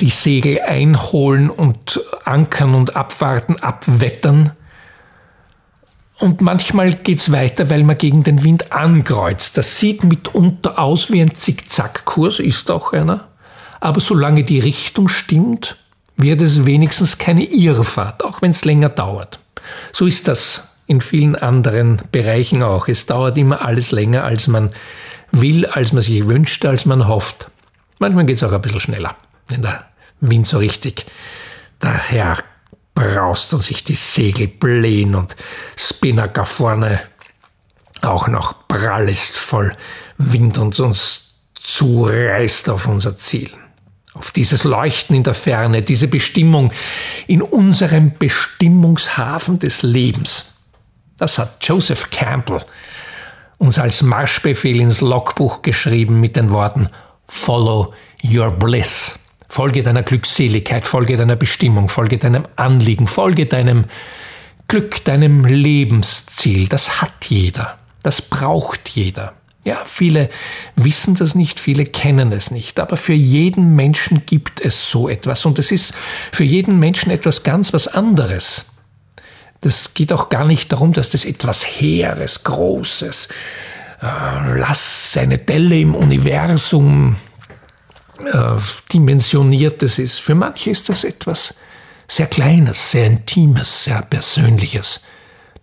[0.00, 4.52] die Segel einholen und ankern und abwarten, abwettern.
[6.18, 9.58] Und manchmal geht's weiter, weil man gegen den Wind ankreuzt.
[9.58, 13.28] Das sieht mitunter aus wie ein Zickzackkurs, ist auch einer.
[13.80, 15.76] Aber solange die Richtung stimmt,
[16.16, 19.40] wird es wenigstens keine Irrfahrt, auch wenn es länger dauert.
[19.92, 22.88] So ist das in vielen anderen Bereichen auch.
[22.88, 24.70] Es dauert immer alles länger, als man
[25.32, 27.48] will, als man sich wünscht, als man hofft.
[27.98, 29.16] Manchmal geht's auch ein bisschen schneller
[29.48, 29.86] wenn der
[30.20, 31.06] Wind so richtig
[31.80, 32.38] daher
[32.94, 35.36] braust und sich die Segel blähen und
[35.76, 37.00] Spinnaker vorne
[38.02, 39.76] auch noch prall ist voll
[40.18, 43.50] Wind und uns zureißt auf unser Ziel.
[44.14, 46.72] Auf dieses Leuchten in der Ferne, diese Bestimmung
[47.26, 50.54] in unserem Bestimmungshafen des Lebens.
[51.16, 52.60] Das hat Joseph Campbell
[53.58, 56.88] uns als Marschbefehl ins Logbuch geschrieben mit den Worten
[57.26, 59.18] Follow your bliss.
[59.48, 63.84] Folge deiner Glückseligkeit, folge deiner Bestimmung, folge deinem Anliegen, folge deinem
[64.68, 66.68] Glück, deinem Lebensziel.
[66.68, 67.78] Das hat jeder.
[68.02, 69.34] Das braucht jeder.
[69.64, 70.28] Ja, viele
[70.76, 75.46] wissen das nicht, viele kennen es nicht, aber für jeden Menschen gibt es so etwas
[75.46, 75.94] und es ist
[76.32, 78.66] für jeden Menschen etwas ganz was anderes.
[79.62, 83.28] Das geht auch gar nicht darum, dass das etwas Heeres, Großes,
[84.02, 87.16] äh, lass seine Delle im Universum
[88.30, 88.56] äh,
[88.92, 90.20] dimensioniertes ist.
[90.20, 91.54] Für manche ist das etwas
[92.06, 95.00] sehr Kleines, sehr Intimes, sehr Persönliches,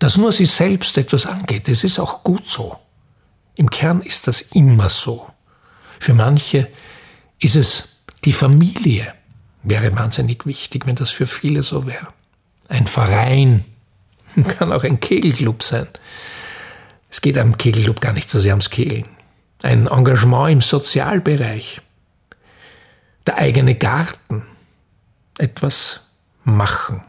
[0.00, 1.68] das nur sie selbst etwas angeht.
[1.68, 2.81] Es ist auch gut so.
[3.54, 5.28] Im Kern ist das immer so.
[5.98, 6.68] Für manche
[7.38, 9.14] ist es die Familie.
[9.62, 12.08] Wäre wahnsinnig wichtig, wenn das für viele so wäre.
[12.68, 13.64] Ein Verein
[14.48, 15.86] kann auch ein Kegelclub sein.
[17.10, 19.06] Es geht am Kegelclub gar nicht so sehr ums Kegeln.
[19.62, 21.80] Ein Engagement im Sozialbereich,
[23.26, 24.42] der eigene Garten,
[25.38, 26.08] etwas
[26.44, 27.02] machen.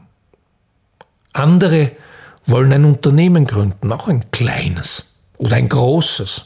[1.32, 1.94] Andere
[2.46, 5.13] wollen ein Unternehmen gründen, auch ein kleines
[5.44, 6.46] oder ein großes.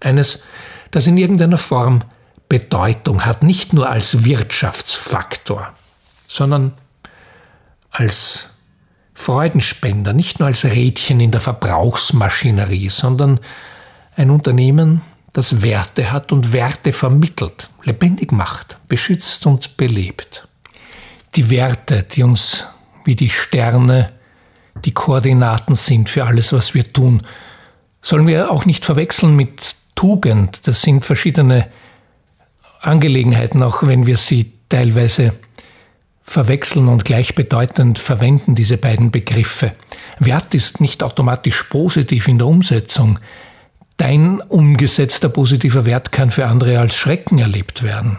[0.00, 0.44] Eines,
[0.90, 2.00] das in irgendeiner Form
[2.48, 5.72] Bedeutung hat, nicht nur als Wirtschaftsfaktor,
[6.28, 6.72] sondern
[7.90, 8.50] als
[9.14, 13.40] Freudenspender, nicht nur als Rädchen in der Verbrauchsmaschinerie, sondern
[14.16, 15.00] ein Unternehmen,
[15.32, 20.46] das Werte hat und Werte vermittelt, lebendig macht, beschützt und belebt.
[21.34, 22.66] Die Werte, die uns
[23.04, 24.08] wie die Sterne
[24.84, 27.22] die Koordinaten sind für alles, was wir tun,
[28.04, 30.68] sollen wir auch nicht verwechseln mit Tugend.
[30.68, 31.66] Das sind verschiedene
[32.80, 35.32] Angelegenheiten, auch wenn wir sie teilweise
[36.20, 39.72] verwechseln und gleichbedeutend verwenden, diese beiden Begriffe.
[40.18, 43.18] Wert ist nicht automatisch positiv in der Umsetzung.
[43.96, 48.18] Dein umgesetzter positiver Wert kann für andere als Schrecken erlebt werden.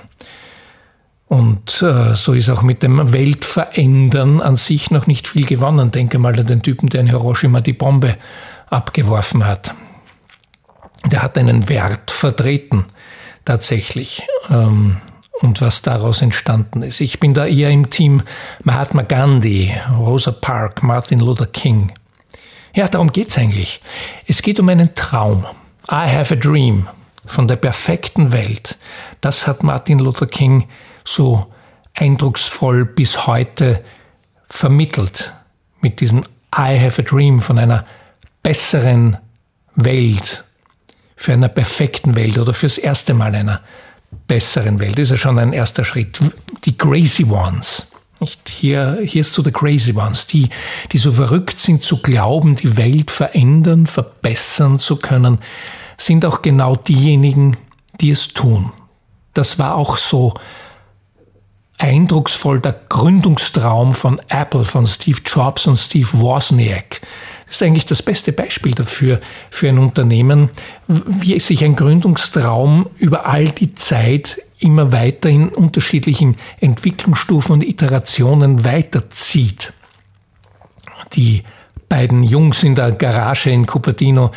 [1.28, 5.91] Und äh, so ist auch mit dem Weltverändern an sich noch nicht viel gewonnen.
[5.91, 8.15] Denke mal an den Typen, der in Hiroshima die Bombe
[8.76, 9.74] abgeworfen hat.
[11.06, 12.86] Der hat einen Wert vertreten,
[13.46, 14.28] tatsächlich.
[14.50, 14.98] Ähm,
[15.42, 17.02] und was daraus entstanden ist.
[17.02, 18.22] Ich bin da eher im Team
[18.64, 21.92] Mahatma Gandhi, Rosa Parks, Martin Luther King.
[22.74, 23.82] Ja, darum geht's eigentlich.
[24.28, 25.46] Es geht um einen Traum.
[25.92, 26.88] I have a dream
[27.26, 28.78] von der perfekten Welt.
[29.22, 30.68] Das hat Martin Luther King
[31.04, 31.48] so
[31.94, 33.84] eindrucksvoll bis heute
[34.46, 35.34] vermittelt.
[35.82, 36.24] Mit diesem
[36.58, 37.86] I have a dream von einer
[38.46, 39.18] besseren
[39.74, 40.44] Welt,
[41.16, 43.62] für einer perfekten Welt oder fürs erste Mal einer
[44.28, 45.00] besseren Welt.
[45.00, 46.20] Das ist ja schon ein erster Schritt.
[46.64, 47.88] Die Crazy Ones.
[48.20, 48.48] Nicht?
[48.48, 50.50] Hier, hier ist so the Crazy Ones, die,
[50.92, 55.40] die so verrückt sind zu glauben, die Welt verändern, verbessern zu können,
[55.98, 57.58] sind auch genau diejenigen,
[58.00, 58.72] die es tun.
[59.34, 60.36] Das war auch so
[61.80, 67.02] eindrucksvoll der Gründungstraum von Apple, von Steve Jobs und Steve Wozniak.
[67.50, 70.50] Ist eigentlich das beste Beispiel dafür, für ein Unternehmen,
[70.88, 78.64] wie sich ein Gründungstraum über all die Zeit immer weiter in unterschiedlichen Entwicklungsstufen und Iterationen
[78.64, 79.74] weiterzieht.
[81.14, 81.44] Die
[81.88, 84.32] beiden Jungs in der Garage in Cupertino,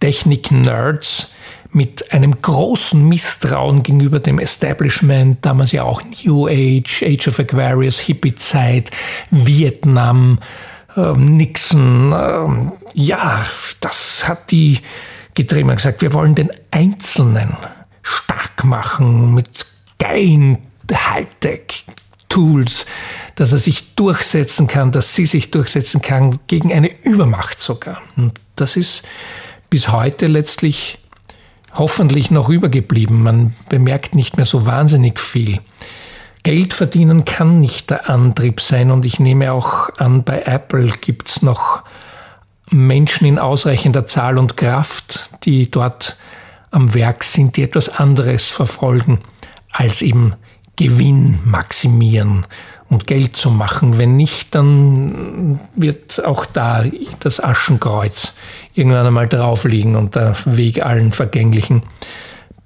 [0.00, 1.34] Technik-Nerds,
[1.72, 7.98] mit einem großen Misstrauen gegenüber dem Establishment, damals ja auch New Age, Age of Aquarius,
[7.98, 8.90] Hippie-Zeit,
[9.30, 10.38] Vietnam,
[10.96, 12.12] ähm, Nixon.
[12.12, 13.44] Ähm, ja,
[13.80, 14.80] das hat die
[15.34, 17.56] getrieben und gesagt, wir wollen den Einzelnen
[18.02, 19.66] stark machen mit
[19.98, 20.58] geilen
[20.92, 22.86] Hightech-Tools,
[23.34, 28.02] dass er sich durchsetzen kann, dass sie sich durchsetzen kann, gegen eine Übermacht sogar.
[28.16, 29.06] Und das ist
[29.70, 30.98] bis heute letztlich
[31.74, 33.22] hoffentlich noch übergeblieben.
[33.22, 35.60] Man bemerkt nicht mehr so wahnsinnig viel.
[36.42, 41.28] Geld verdienen kann nicht der Antrieb sein und ich nehme auch an, bei Apple gibt
[41.28, 41.82] es noch
[42.70, 46.16] Menschen in ausreichender Zahl und Kraft, die dort
[46.70, 49.20] am Werk sind, die etwas anderes verfolgen,
[49.70, 50.34] als eben
[50.76, 52.46] Gewinn maximieren
[52.88, 53.98] und Geld zu machen.
[53.98, 56.84] Wenn nicht, dann wird auch da
[57.20, 58.34] das Aschenkreuz
[58.74, 61.82] irgendwann einmal drauf liegen und der Weg allen Vergänglichen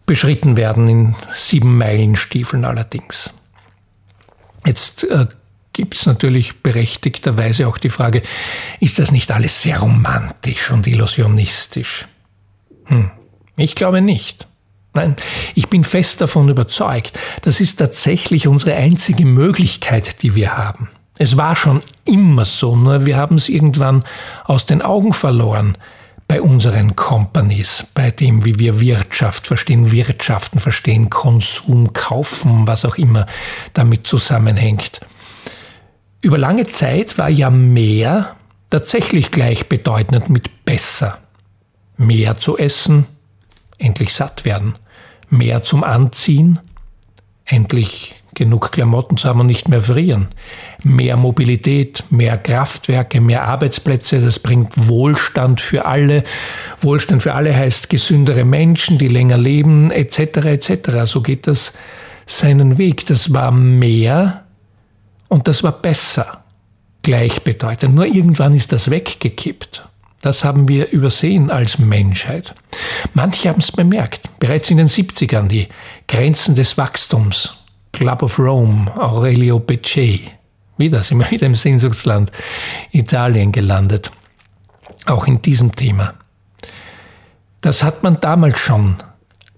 [0.06, 3.30] beschritten werden, in sieben Meilen Stiefeln allerdings.
[4.66, 5.26] Jetzt äh,
[5.72, 8.22] gibt es natürlich berechtigterweise auch die Frage,
[8.80, 12.06] ist das nicht alles sehr romantisch und illusionistisch?
[12.86, 13.10] Hm,
[13.56, 14.46] ich glaube nicht.
[14.94, 15.14] Nein,
[15.54, 20.88] ich bin fest davon überzeugt, das ist tatsächlich unsere einzige Möglichkeit, die wir haben.
[21.18, 24.04] Es war schon immer so, nur wir haben es irgendwann
[24.44, 25.76] aus den Augen verloren
[26.28, 32.96] bei unseren Companies, bei dem, wie wir Wirtschaft verstehen, Wirtschaften verstehen, Konsum, Kaufen, was auch
[32.96, 33.26] immer
[33.72, 35.00] damit zusammenhängt.
[36.22, 38.34] Über lange Zeit war ja mehr
[38.70, 41.18] tatsächlich gleichbedeutend mit besser.
[41.96, 43.06] Mehr zu essen,
[43.78, 44.74] endlich satt werden.
[45.30, 46.58] Mehr zum Anziehen,
[47.44, 50.28] endlich genug Klamotten zu haben und nicht mehr frieren.
[50.84, 56.22] Mehr Mobilität, mehr Kraftwerke, mehr Arbeitsplätze, das bringt Wohlstand für alle.
[56.80, 60.18] Wohlstand für alle heißt gesündere Menschen, die länger leben, etc.
[60.44, 60.90] etc.
[61.06, 61.72] So geht das
[62.26, 63.06] seinen Weg.
[63.06, 64.44] Das war mehr
[65.28, 66.44] und das war besser.
[67.02, 67.94] Gleichbedeutend.
[67.94, 69.88] Nur irgendwann ist das weggekippt.
[70.20, 72.54] Das haben wir übersehen als Menschheit.
[73.14, 74.28] Manche haben es bemerkt.
[74.40, 75.68] Bereits in den 70ern die
[76.08, 77.65] Grenzen des Wachstums
[77.96, 80.20] Club of Rome, Aurelio Becce.
[80.76, 82.30] Wieder sind wir wieder im Sehnsuchtsland
[82.92, 84.10] Italien gelandet.
[85.06, 86.12] Auch in diesem Thema.
[87.62, 88.96] Das hat man damals schon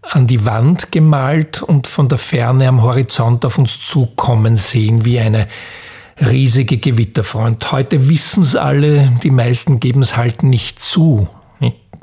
[0.03, 5.18] an die Wand gemalt und von der Ferne am Horizont auf uns zukommen sehen wie
[5.18, 5.49] eine
[6.20, 7.72] riesige Gewitterfront.
[7.72, 11.26] Heute wissen es alle, die meisten geben es halt nicht zu.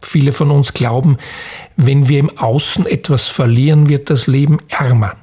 [0.02, 1.18] Viele von uns glauben,
[1.78, 5.14] wenn wir im Außen etwas verlieren, wird das Leben ärmer.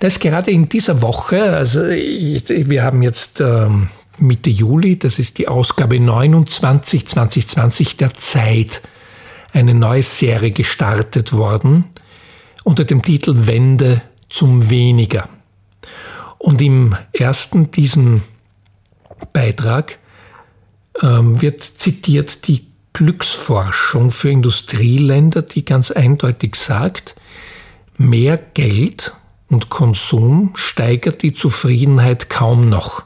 [0.00, 3.88] Das ist gerade in dieser Woche, also wir haben jetzt ähm,
[4.18, 8.82] Mitte Juli, das ist die Ausgabe 29 2020 der Zeit,
[9.52, 11.84] eine neue Serie gestartet worden
[12.64, 15.28] unter dem Titel Wende zum Weniger.
[16.38, 18.22] Und im ersten diesem
[19.32, 19.98] Beitrag
[21.02, 27.14] ähm, wird zitiert die Glücksforschung für Industrieländer, die ganz eindeutig sagt,
[27.96, 29.12] mehr Geld
[29.48, 33.02] und Konsum steigert die Zufriedenheit kaum noch,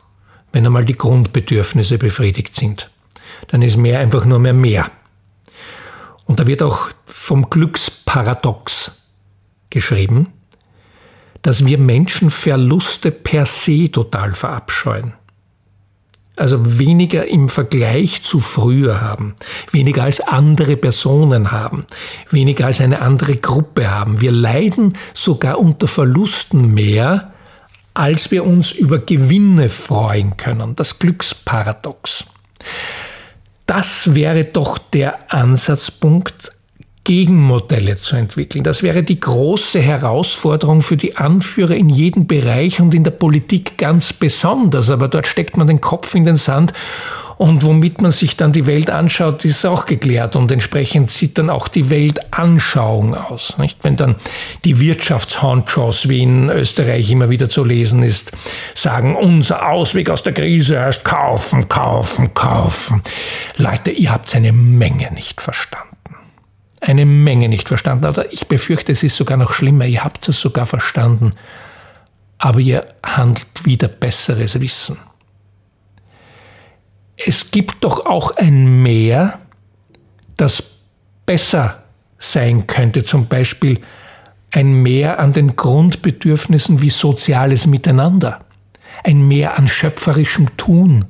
[0.52, 2.90] wenn einmal die Grundbedürfnisse befriedigt sind.
[3.48, 4.90] Dann ist mehr einfach nur mehr mehr.
[6.26, 9.02] Und da wird auch vom Glücksparadox
[9.70, 10.32] geschrieben,
[11.42, 15.14] dass wir Menschen Verluste per se total verabscheuen.
[16.34, 19.34] Also weniger im Vergleich zu früher haben,
[19.70, 21.84] weniger als andere Personen haben,
[22.30, 24.20] weniger als eine andere Gruppe haben.
[24.22, 27.32] Wir leiden sogar unter Verlusten mehr,
[27.92, 30.74] als wir uns über Gewinne freuen können.
[30.74, 32.24] Das Glücksparadox.
[33.66, 36.50] Das wäre doch der Ansatzpunkt,
[37.04, 38.62] Gegenmodelle zu entwickeln.
[38.62, 43.76] Das wäre die große Herausforderung für die Anführer in jedem Bereich und in der Politik
[43.76, 44.90] ganz besonders.
[44.90, 46.72] Aber dort steckt man den Kopf in den Sand
[47.42, 51.50] und womit man sich dann die Welt anschaut, ist auch geklärt und entsprechend sieht dann
[51.50, 53.58] auch die Weltanschauung aus.
[53.58, 53.78] Nicht?
[53.82, 54.14] Wenn dann
[54.64, 58.30] die Wirtschaftshonchos, wie in Österreich immer wieder zu lesen ist,
[58.74, 63.02] sagen, unser Ausweg aus der Krise heißt kaufen, kaufen, kaufen.
[63.56, 65.91] Leute, ihr habt eine Menge nicht verstanden
[66.82, 68.06] eine Menge nicht verstanden.
[68.06, 69.86] Oder ich befürchte, es ist sogar noch schlimmer.
[69.86, 71.32] Ihr habt es sogar verstanden,
[72.38, 74.98] aber ihr handelt wieder besseres Wissen.
[77.16, 79.38] Es gibt doch auch ein Mehr,
[80.36, 80.80] das
[81.24, 81.84] besser
[82.18, 83.04] sein könnte.
[83.04, 83.80] Zum Beispiel
[84.50, 88.44] ein Mehr an den Grundbedürfnissen wie soziales Miteinander,
[89.04, 91.04] ein Mehr an schöpferischem Tun,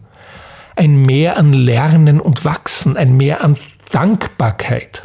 [0.76, 3.56] ein Mehr an Lernen und Wachsen, ein Mehr an
[3.90, 5.02] Dankbarkeit.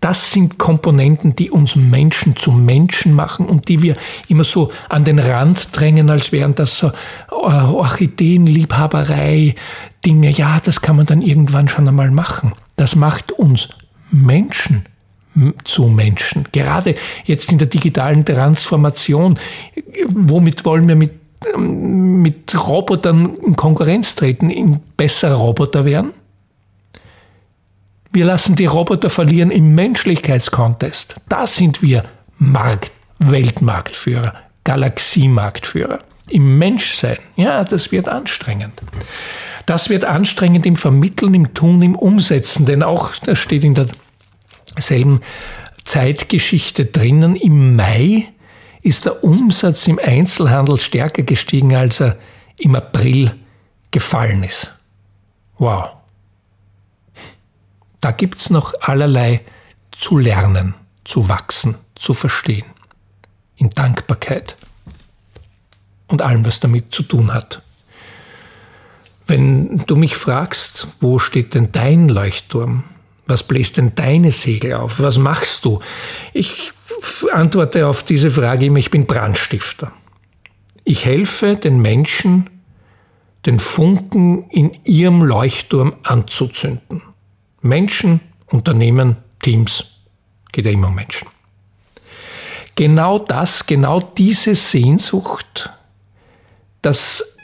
[0.00, 3.94] Das sind Komponenten, die uns Menschen zu Menschen machen und die wir
[4.28, 6.92] immer so an den Rand drängen, als wären das so äh,
[7.30, 9.54] Orchideenliebhaberei,
[10.04, 10.30] Dinge.
[10.30, 12.54] Ja, das kann man dann irgendwann schon einmal machen.
[12.76, 13.68] Das macht uns
[14.10, 14.86] Menschen
[15.64, 16.48] zu Menschen.
[16.52, 16.94] Gerade
[17.24, 19.38] jetzt in der digitalen Transformation.
[20.08, 21.12] Womit wollen wir mit,
[21.56, 24.50] mit Robotern in Konkurrenz treten?
[24.50, 26.12] In besser Roboter werden?
[28.12, 31.16] Wir lassen die Roboter verlieren im Menschlichkeitskontest.
[31.28, 32.04] Da sind wir
[32.38, 32.90] Markt,
[33.20, 34.34] Weltmarktführer,
[34.64, 36.00] Galaxiemarktführer.
[36.28, 38.82] Im Menschsein, ja, das wird anstrengend.
[39.66, 43.74] Das wird anstrengend im Vermitteln, im Tun, im Umsetzen, denn auch, das steht in
[44.74, 45.20] derselben
[45.84, 48.28] Zeitgeschichte drinnen, im Mai
[48.82, 52.16] ist der Umsatz im Einzelhandel stärker gestiegen, als er
[52.58, 53.34] im April
[53.90, 54.72] gefallen ist.
[55.58, 55.99] Wow.
[58.10, 59.42] Da gibt's noch allerlei
[59.92, 62.66] zu lernen, zu wachsen, zu verstehen.
[63.54, 64.56] In Dankbarkeit
[66.08, 67.62] und allem, was damit zu tun hat.
[69.28, 72.82] Wenn du mich fragst, wo steht denn dein Leuchtturm?
[73.26, 74.98] Was bläst denn deine Segel auf?
[74.98, 75.78] Was machst du?
[76.32, 76.72] Ich
[77.32, 79.92] antworte auf diese Frage immer, ich bin Brandstifter.
[80.82, 82.50] Ich helfe den Menschen,
[83.46, 87.02] den Funken in ihrem Leuchtturm anzuzünden.
[87.62, 89.84] Menschen, Unternehmen, Teams,
[90.52, 91.28] geht ja immer um Menschen.
[92.74, 95.70] Genau das, genau diese Sehnsucht,
[96.82, 97.36] dass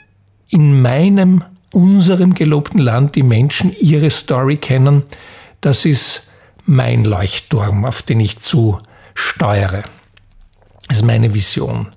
[0.49, 1.43] in meinem,
[1.73, 5.03] unserem gelobten Land die Menschen ihre Story kennen,
[5.61, 6.31] das ist
[6.65, 8.79] mein Leuchtturm, auf den ich zu
[9.13, 9.83] steuere.
[10.87, 11.89] Das ist meine Vision,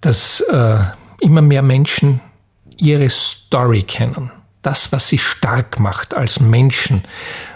[0.00, 0.78] dass äh,
[1.20, 2.20] immer mehr Menschen
[2.76, 4.30] ihre Story kennen
[4.66, 7.04] das, was sie stark macht als Menschen,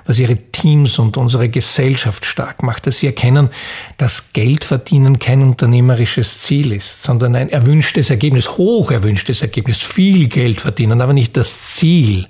[0.04, 3.50] was ihre Teams und unsere Gesellschaft stark macht, dass sie erkennen,
[3.96, 10.60] dass Geldverdienen kein unternehmerisches Ziel ist, sondern ein erwünschtes Ergebnis, hoch erwünschtes Ergebnis, viel Geld
[10.60, 12.26] verdienen, aber nicht das Ziel.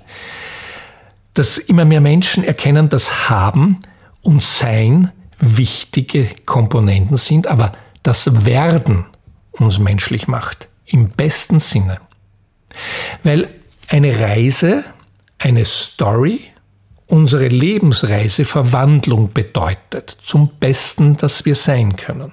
[1.33, 3.79] Dass immer mehr Menschen erkennen, dass Haben
[4.21, 7.73] und Sein wichtige Komponenten sind, aber
[8.03, 9.05] das Werden
[9.51, 11.99] uns menschlich macht, im besten Sinne.
[13.23, 13.49] Weil
[13.89, 14.83] eine Reise,
[15.39, 16.41] eine Story,
[17.07, 22.31] unsere Lebensreise Verwandlung bedeutet, zum Besten, das wir sein können.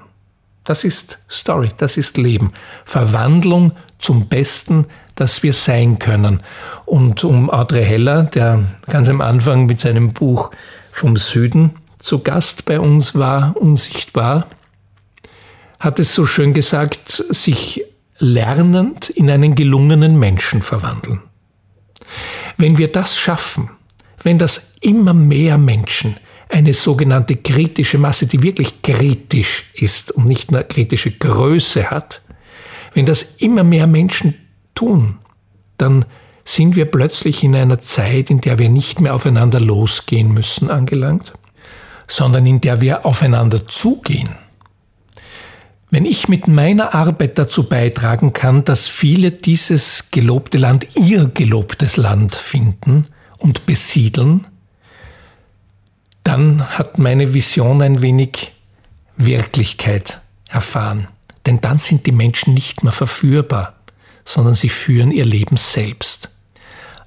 [0.64, 2.52] Das ist Story, das ist Leben.
[2.84, 6.42] Verwandlung zum Besten, das wir sein können.
[6.84, 10.50] Und um Audrey Heller, der ganz am Anfang mit seinem Buch
[10.92, 14.48] vom Süden zu Gast bei uns war, unsichtbar,
[15.80, 17.84] hat es so schön gesagt, sich
[18.18, 21.22] lernend in einen gelungenen Menschen verwandeln.
[22.57, 23.70] Wenn wir das schaffen,
[24.22, 26.16] wenn das immer mehr Menschen
[26.48, 32.22] eine sogenannte kritische Masse, die wirklich kritisch ist und nicht nur kritische Größe hat,
[32.94, 34.36] wenn das immer mehr Menschen
[34.74, 35.18] tun,
[35.76, 36.04] dann
[36.44, 41.32] sind wir plötzlich in einer Zeit, in der wir nicht mehr aufeinander losgehen müssen, angelangt,
[42.07, 44.30] sondern in der wir aufeinander zugehen.
[45.91, 51.97] Wenn ich mit meiner Arbeit dazu beitragen kann, dass viele dieses gelobte Land ihr gelobtes
[51.97, 53.07] Land finden
[53.39, 54.47] und besiedeln,
[56.24, 58.53] dann hat meine Vision ein wenig
[59.16, 61.07] Wirklichkeit erfahren.
[61.47, 63.74] Denn dann sind die Menschen nicht mehr verführbar,
[64.24, 66.30] sondern sie führen ihr Leben selbst.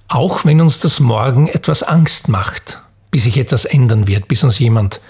[0.07, 2.79] Auch wenn uns das morgen etwas Angst macht,
[3.11, 5.01] bis sich etwas ändern wird, bis uns jemand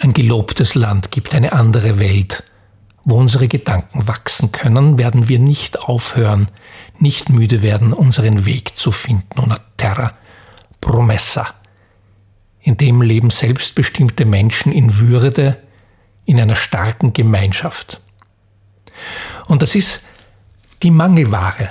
[0.00, 2.42] ein gelobtes Land gibt, eine andere Welt,
[3.04, 6.48] wo unsere Gedanken wachsen können, werden wir nicht aufhören,
[6.98, 9.40] nicht müde werden, unseren Weg zu finden.
[9.40, 10.12] Una terra
[10.80, 11.54] promessa.
[12.60, 15.58] In dem leben selbstbestimmte Menschen in Würde,
[16.24, 18.00] in einer starken Gemeinschaft.
[19.48, 20.04] Und das ist
[20.82, 21.70] die Mangelware.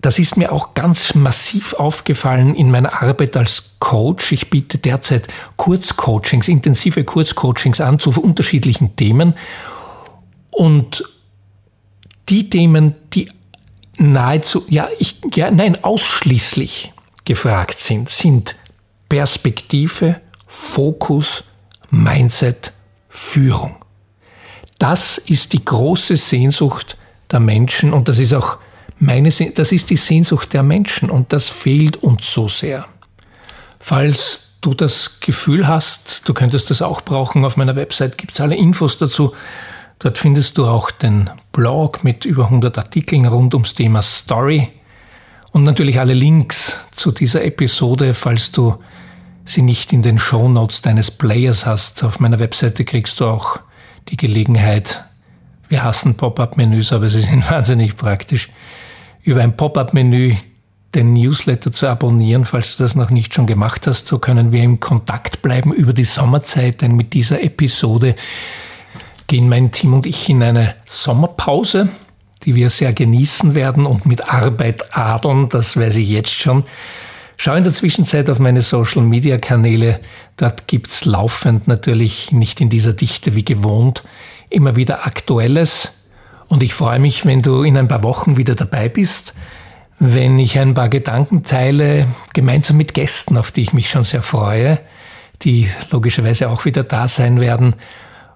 [0.00, 4.32] Das ist mir auch ganz massiv aufgefallen in meiner Arbeit als Coach.
[4.32, 9.34] Ich biete derzeit Kurzcoachings, intensive Kurzcoachings an zu unterschiedlichen Themen.
[10.50, 11.04] Und
[12.30, 13.30] die Themen, die
[13.98, 16.92] nahezu, ja, ich, ja, nein, ausschließlich
[17.24, 18.56] gefragt sind, sind
[19.08, 21.44] Perspektive, Fokus,
[21.90, 22.72] Mindset,
[23.08, 23.76] Führung.
[24.78, 26.96] Das ist die große Sehnsucht
[27.30, 28.58] der Menschen und das ist auch
[29.00, 32.86] meine, das ist die Sehnsucht der Menschen und das fehlt uns so sehr.
[33.78, 38.40] Falls du das Gefühl hast, du könntest das auch brauchen, auf meiner Website gibt es
[38.40, 39.34] alle Infos dazu.
[39.98, 44.68] Dort findest du auch den Blog mit über 100 Artikeln rund ums Thema Story
[45.52, 48.78] und natürlich alle Links zu dieser Episode, falls du
[49.44, 52.04] sie nicht in den Show Notes deines Players hast.
[52.04, 53.58] Auf meiner Webseite kriegst du auch
[54.08, 55.04] die Gelegenheit,
[55.68, 58.50] wir hassen Pop-up-Menüs, aber sie sind wahnsinnig praktisch,
[59.22, 60.34] über ein Pop-up-Menü
[60.94, 64.06] den Newsletter zu abonnieren, falls du das noch nicht schon gemacht hast.
[64.06, 68.16] So können wir im Kontakt bleiben über die Sommerzeit, denn mit dieser Episode
[69.28, 71.88] gehen mein Team und ich in eine Sommerpause,
[72.42, 76.64] die wir sehr genießen werden und mit Arbeit adeln, das weiß ich jetzt schon.
[77.36, 80.00] Schau in der Zwischenzeit auf meine Social Media Kanäle.
[80.36, 84.02] Dort gibt's laufend natürlich nicht in dieser Dichte wie gewohnt
[84.50, 85.99] immer wieder Aktuelles.
[86.50, 89.34] Und ich freue mich, wenn du in ein paar Wochen wieder dabei bist,
[90.00, 94.20] wenn ich ein paar Gedanken teile, gemeinsam mit Gästen, auf die ich mich schon sehr
[94.20, 94.80] freue,
[95.42, 97.76] die logischerweise auch wieder da sein werden.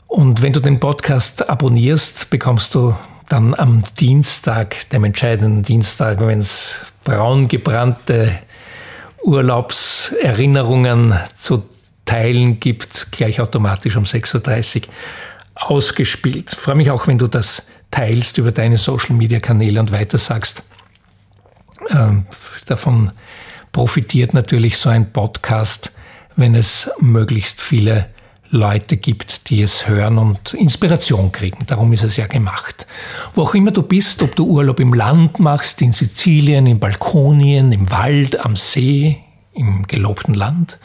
[0.06, 2.94] Und wenn du den Podcast abonnierst, bekommst du
[3.28, 8.38] dann am Dienstag, dem entscheidenden Dienstag, wenn es braun gebrannte
[9.24, 11.68] Urlaubserinnerungen zu
[12.04, 14.88] teilen gibt, gleich automatisch um 6.30 Uhr
[15.56, 16.52] ausgespielt.
[16.52, 20.64] Ich freue mich auch, wenn du das teilst über deine Social-Media-Kanäle und weitersagst.
[21.90, 22.26] Ähm,
[22.66, 23.12] davon
[23.70, 25.92] profitiert natürlich so ein Podcast,
[26.34, 28.06] wenn es möglichst viele
[28.50, 31.66] Leute gibt, die es hören und Inspiration kriegen.
[31.66, 32.88] Darum ist es ja gemacht.
[33.36, 37.70] Wo auch immer du bist, ob du Urlaub im Land machst, in Sizilien, in Balkonien,
[37.70, 39.18] im Wald, am See,
[39.52, 40.80] im gelobten Land.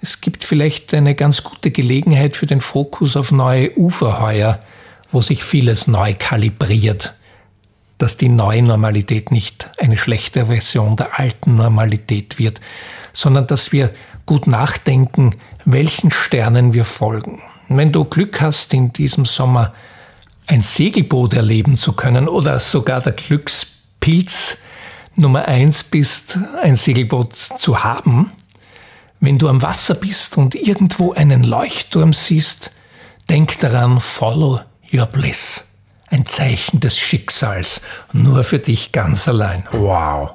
[0.00, 4.58] Es gibt vielleicht eine ganz gute Gelegenheit für den Fokus auf neue Ufer heuer,
[5.10, 7.14] wo sich vieles neu kalibriert,
[7.98, 12.60] dass die neue Normalität nicht eine schlechte Version der alten Normalität wird,
[13.12, 13.90] sondern dass wir
[14.26, 15.34] gut nachdenken,
[15.64, 17.42] welchen Sternen wir folgen.
[17.68, 19.74] Wenn du Glück hast, in diesem Sommer
[20.46, 24.58] ein Segelboot erleben zu können oder sogar der Glückspilz
[25.16, 28.30] Nummer eins bist, ein Segelboot zu haben,
[29.20, 32.70] wenn du am Wasser bist und irgendwo einen Leuchtturm siehst,
[33.28, 34.60] denk daran, follow
[34.92, 35.68] your bliss
[36.10, 37.80] ein Zeichen des Schicksals,
[38.12, 39.64] nur für dich ganz allein.
[39.72, 40.34] Wow.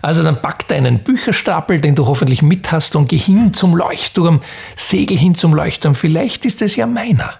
[0.00, 4.40] Also dann pack deinen Bücherstapel, den du hoffentlich mit hast, und geh hin zum Leuchtturm,
[4.76, 5.94] segel hin zum Leuchtturm.
[5.94, 7.34] Vielleicht ist es ja meiner.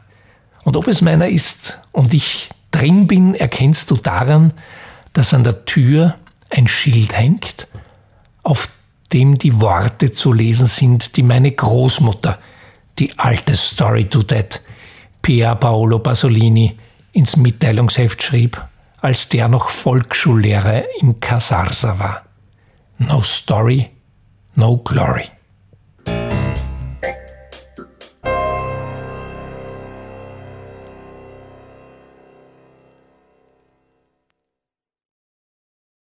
[0.64, 4.52] Und ob es meiner ist und ich drin bin, erkennst du daran,
[5.12, 6.16] dass an der Tür
[6.50, 7.68] ein Schild hängt,
[8.42, 8.68] auf
[9.12, 12.38] dem die Worte zu lesen sind, die meine Großmutter,
[12.98, 14.60] die alte Story to That,
[15.22, 16.76] Pier Paolo Pasolini,
[17.12, 18.62] ins Mitteilungsheft schrieb,
[19.00, 22.22] als der noch Volksschullehrer in Casarsa war.
[22.98, 23.90] No story,
[24.54, 25.30] no glory.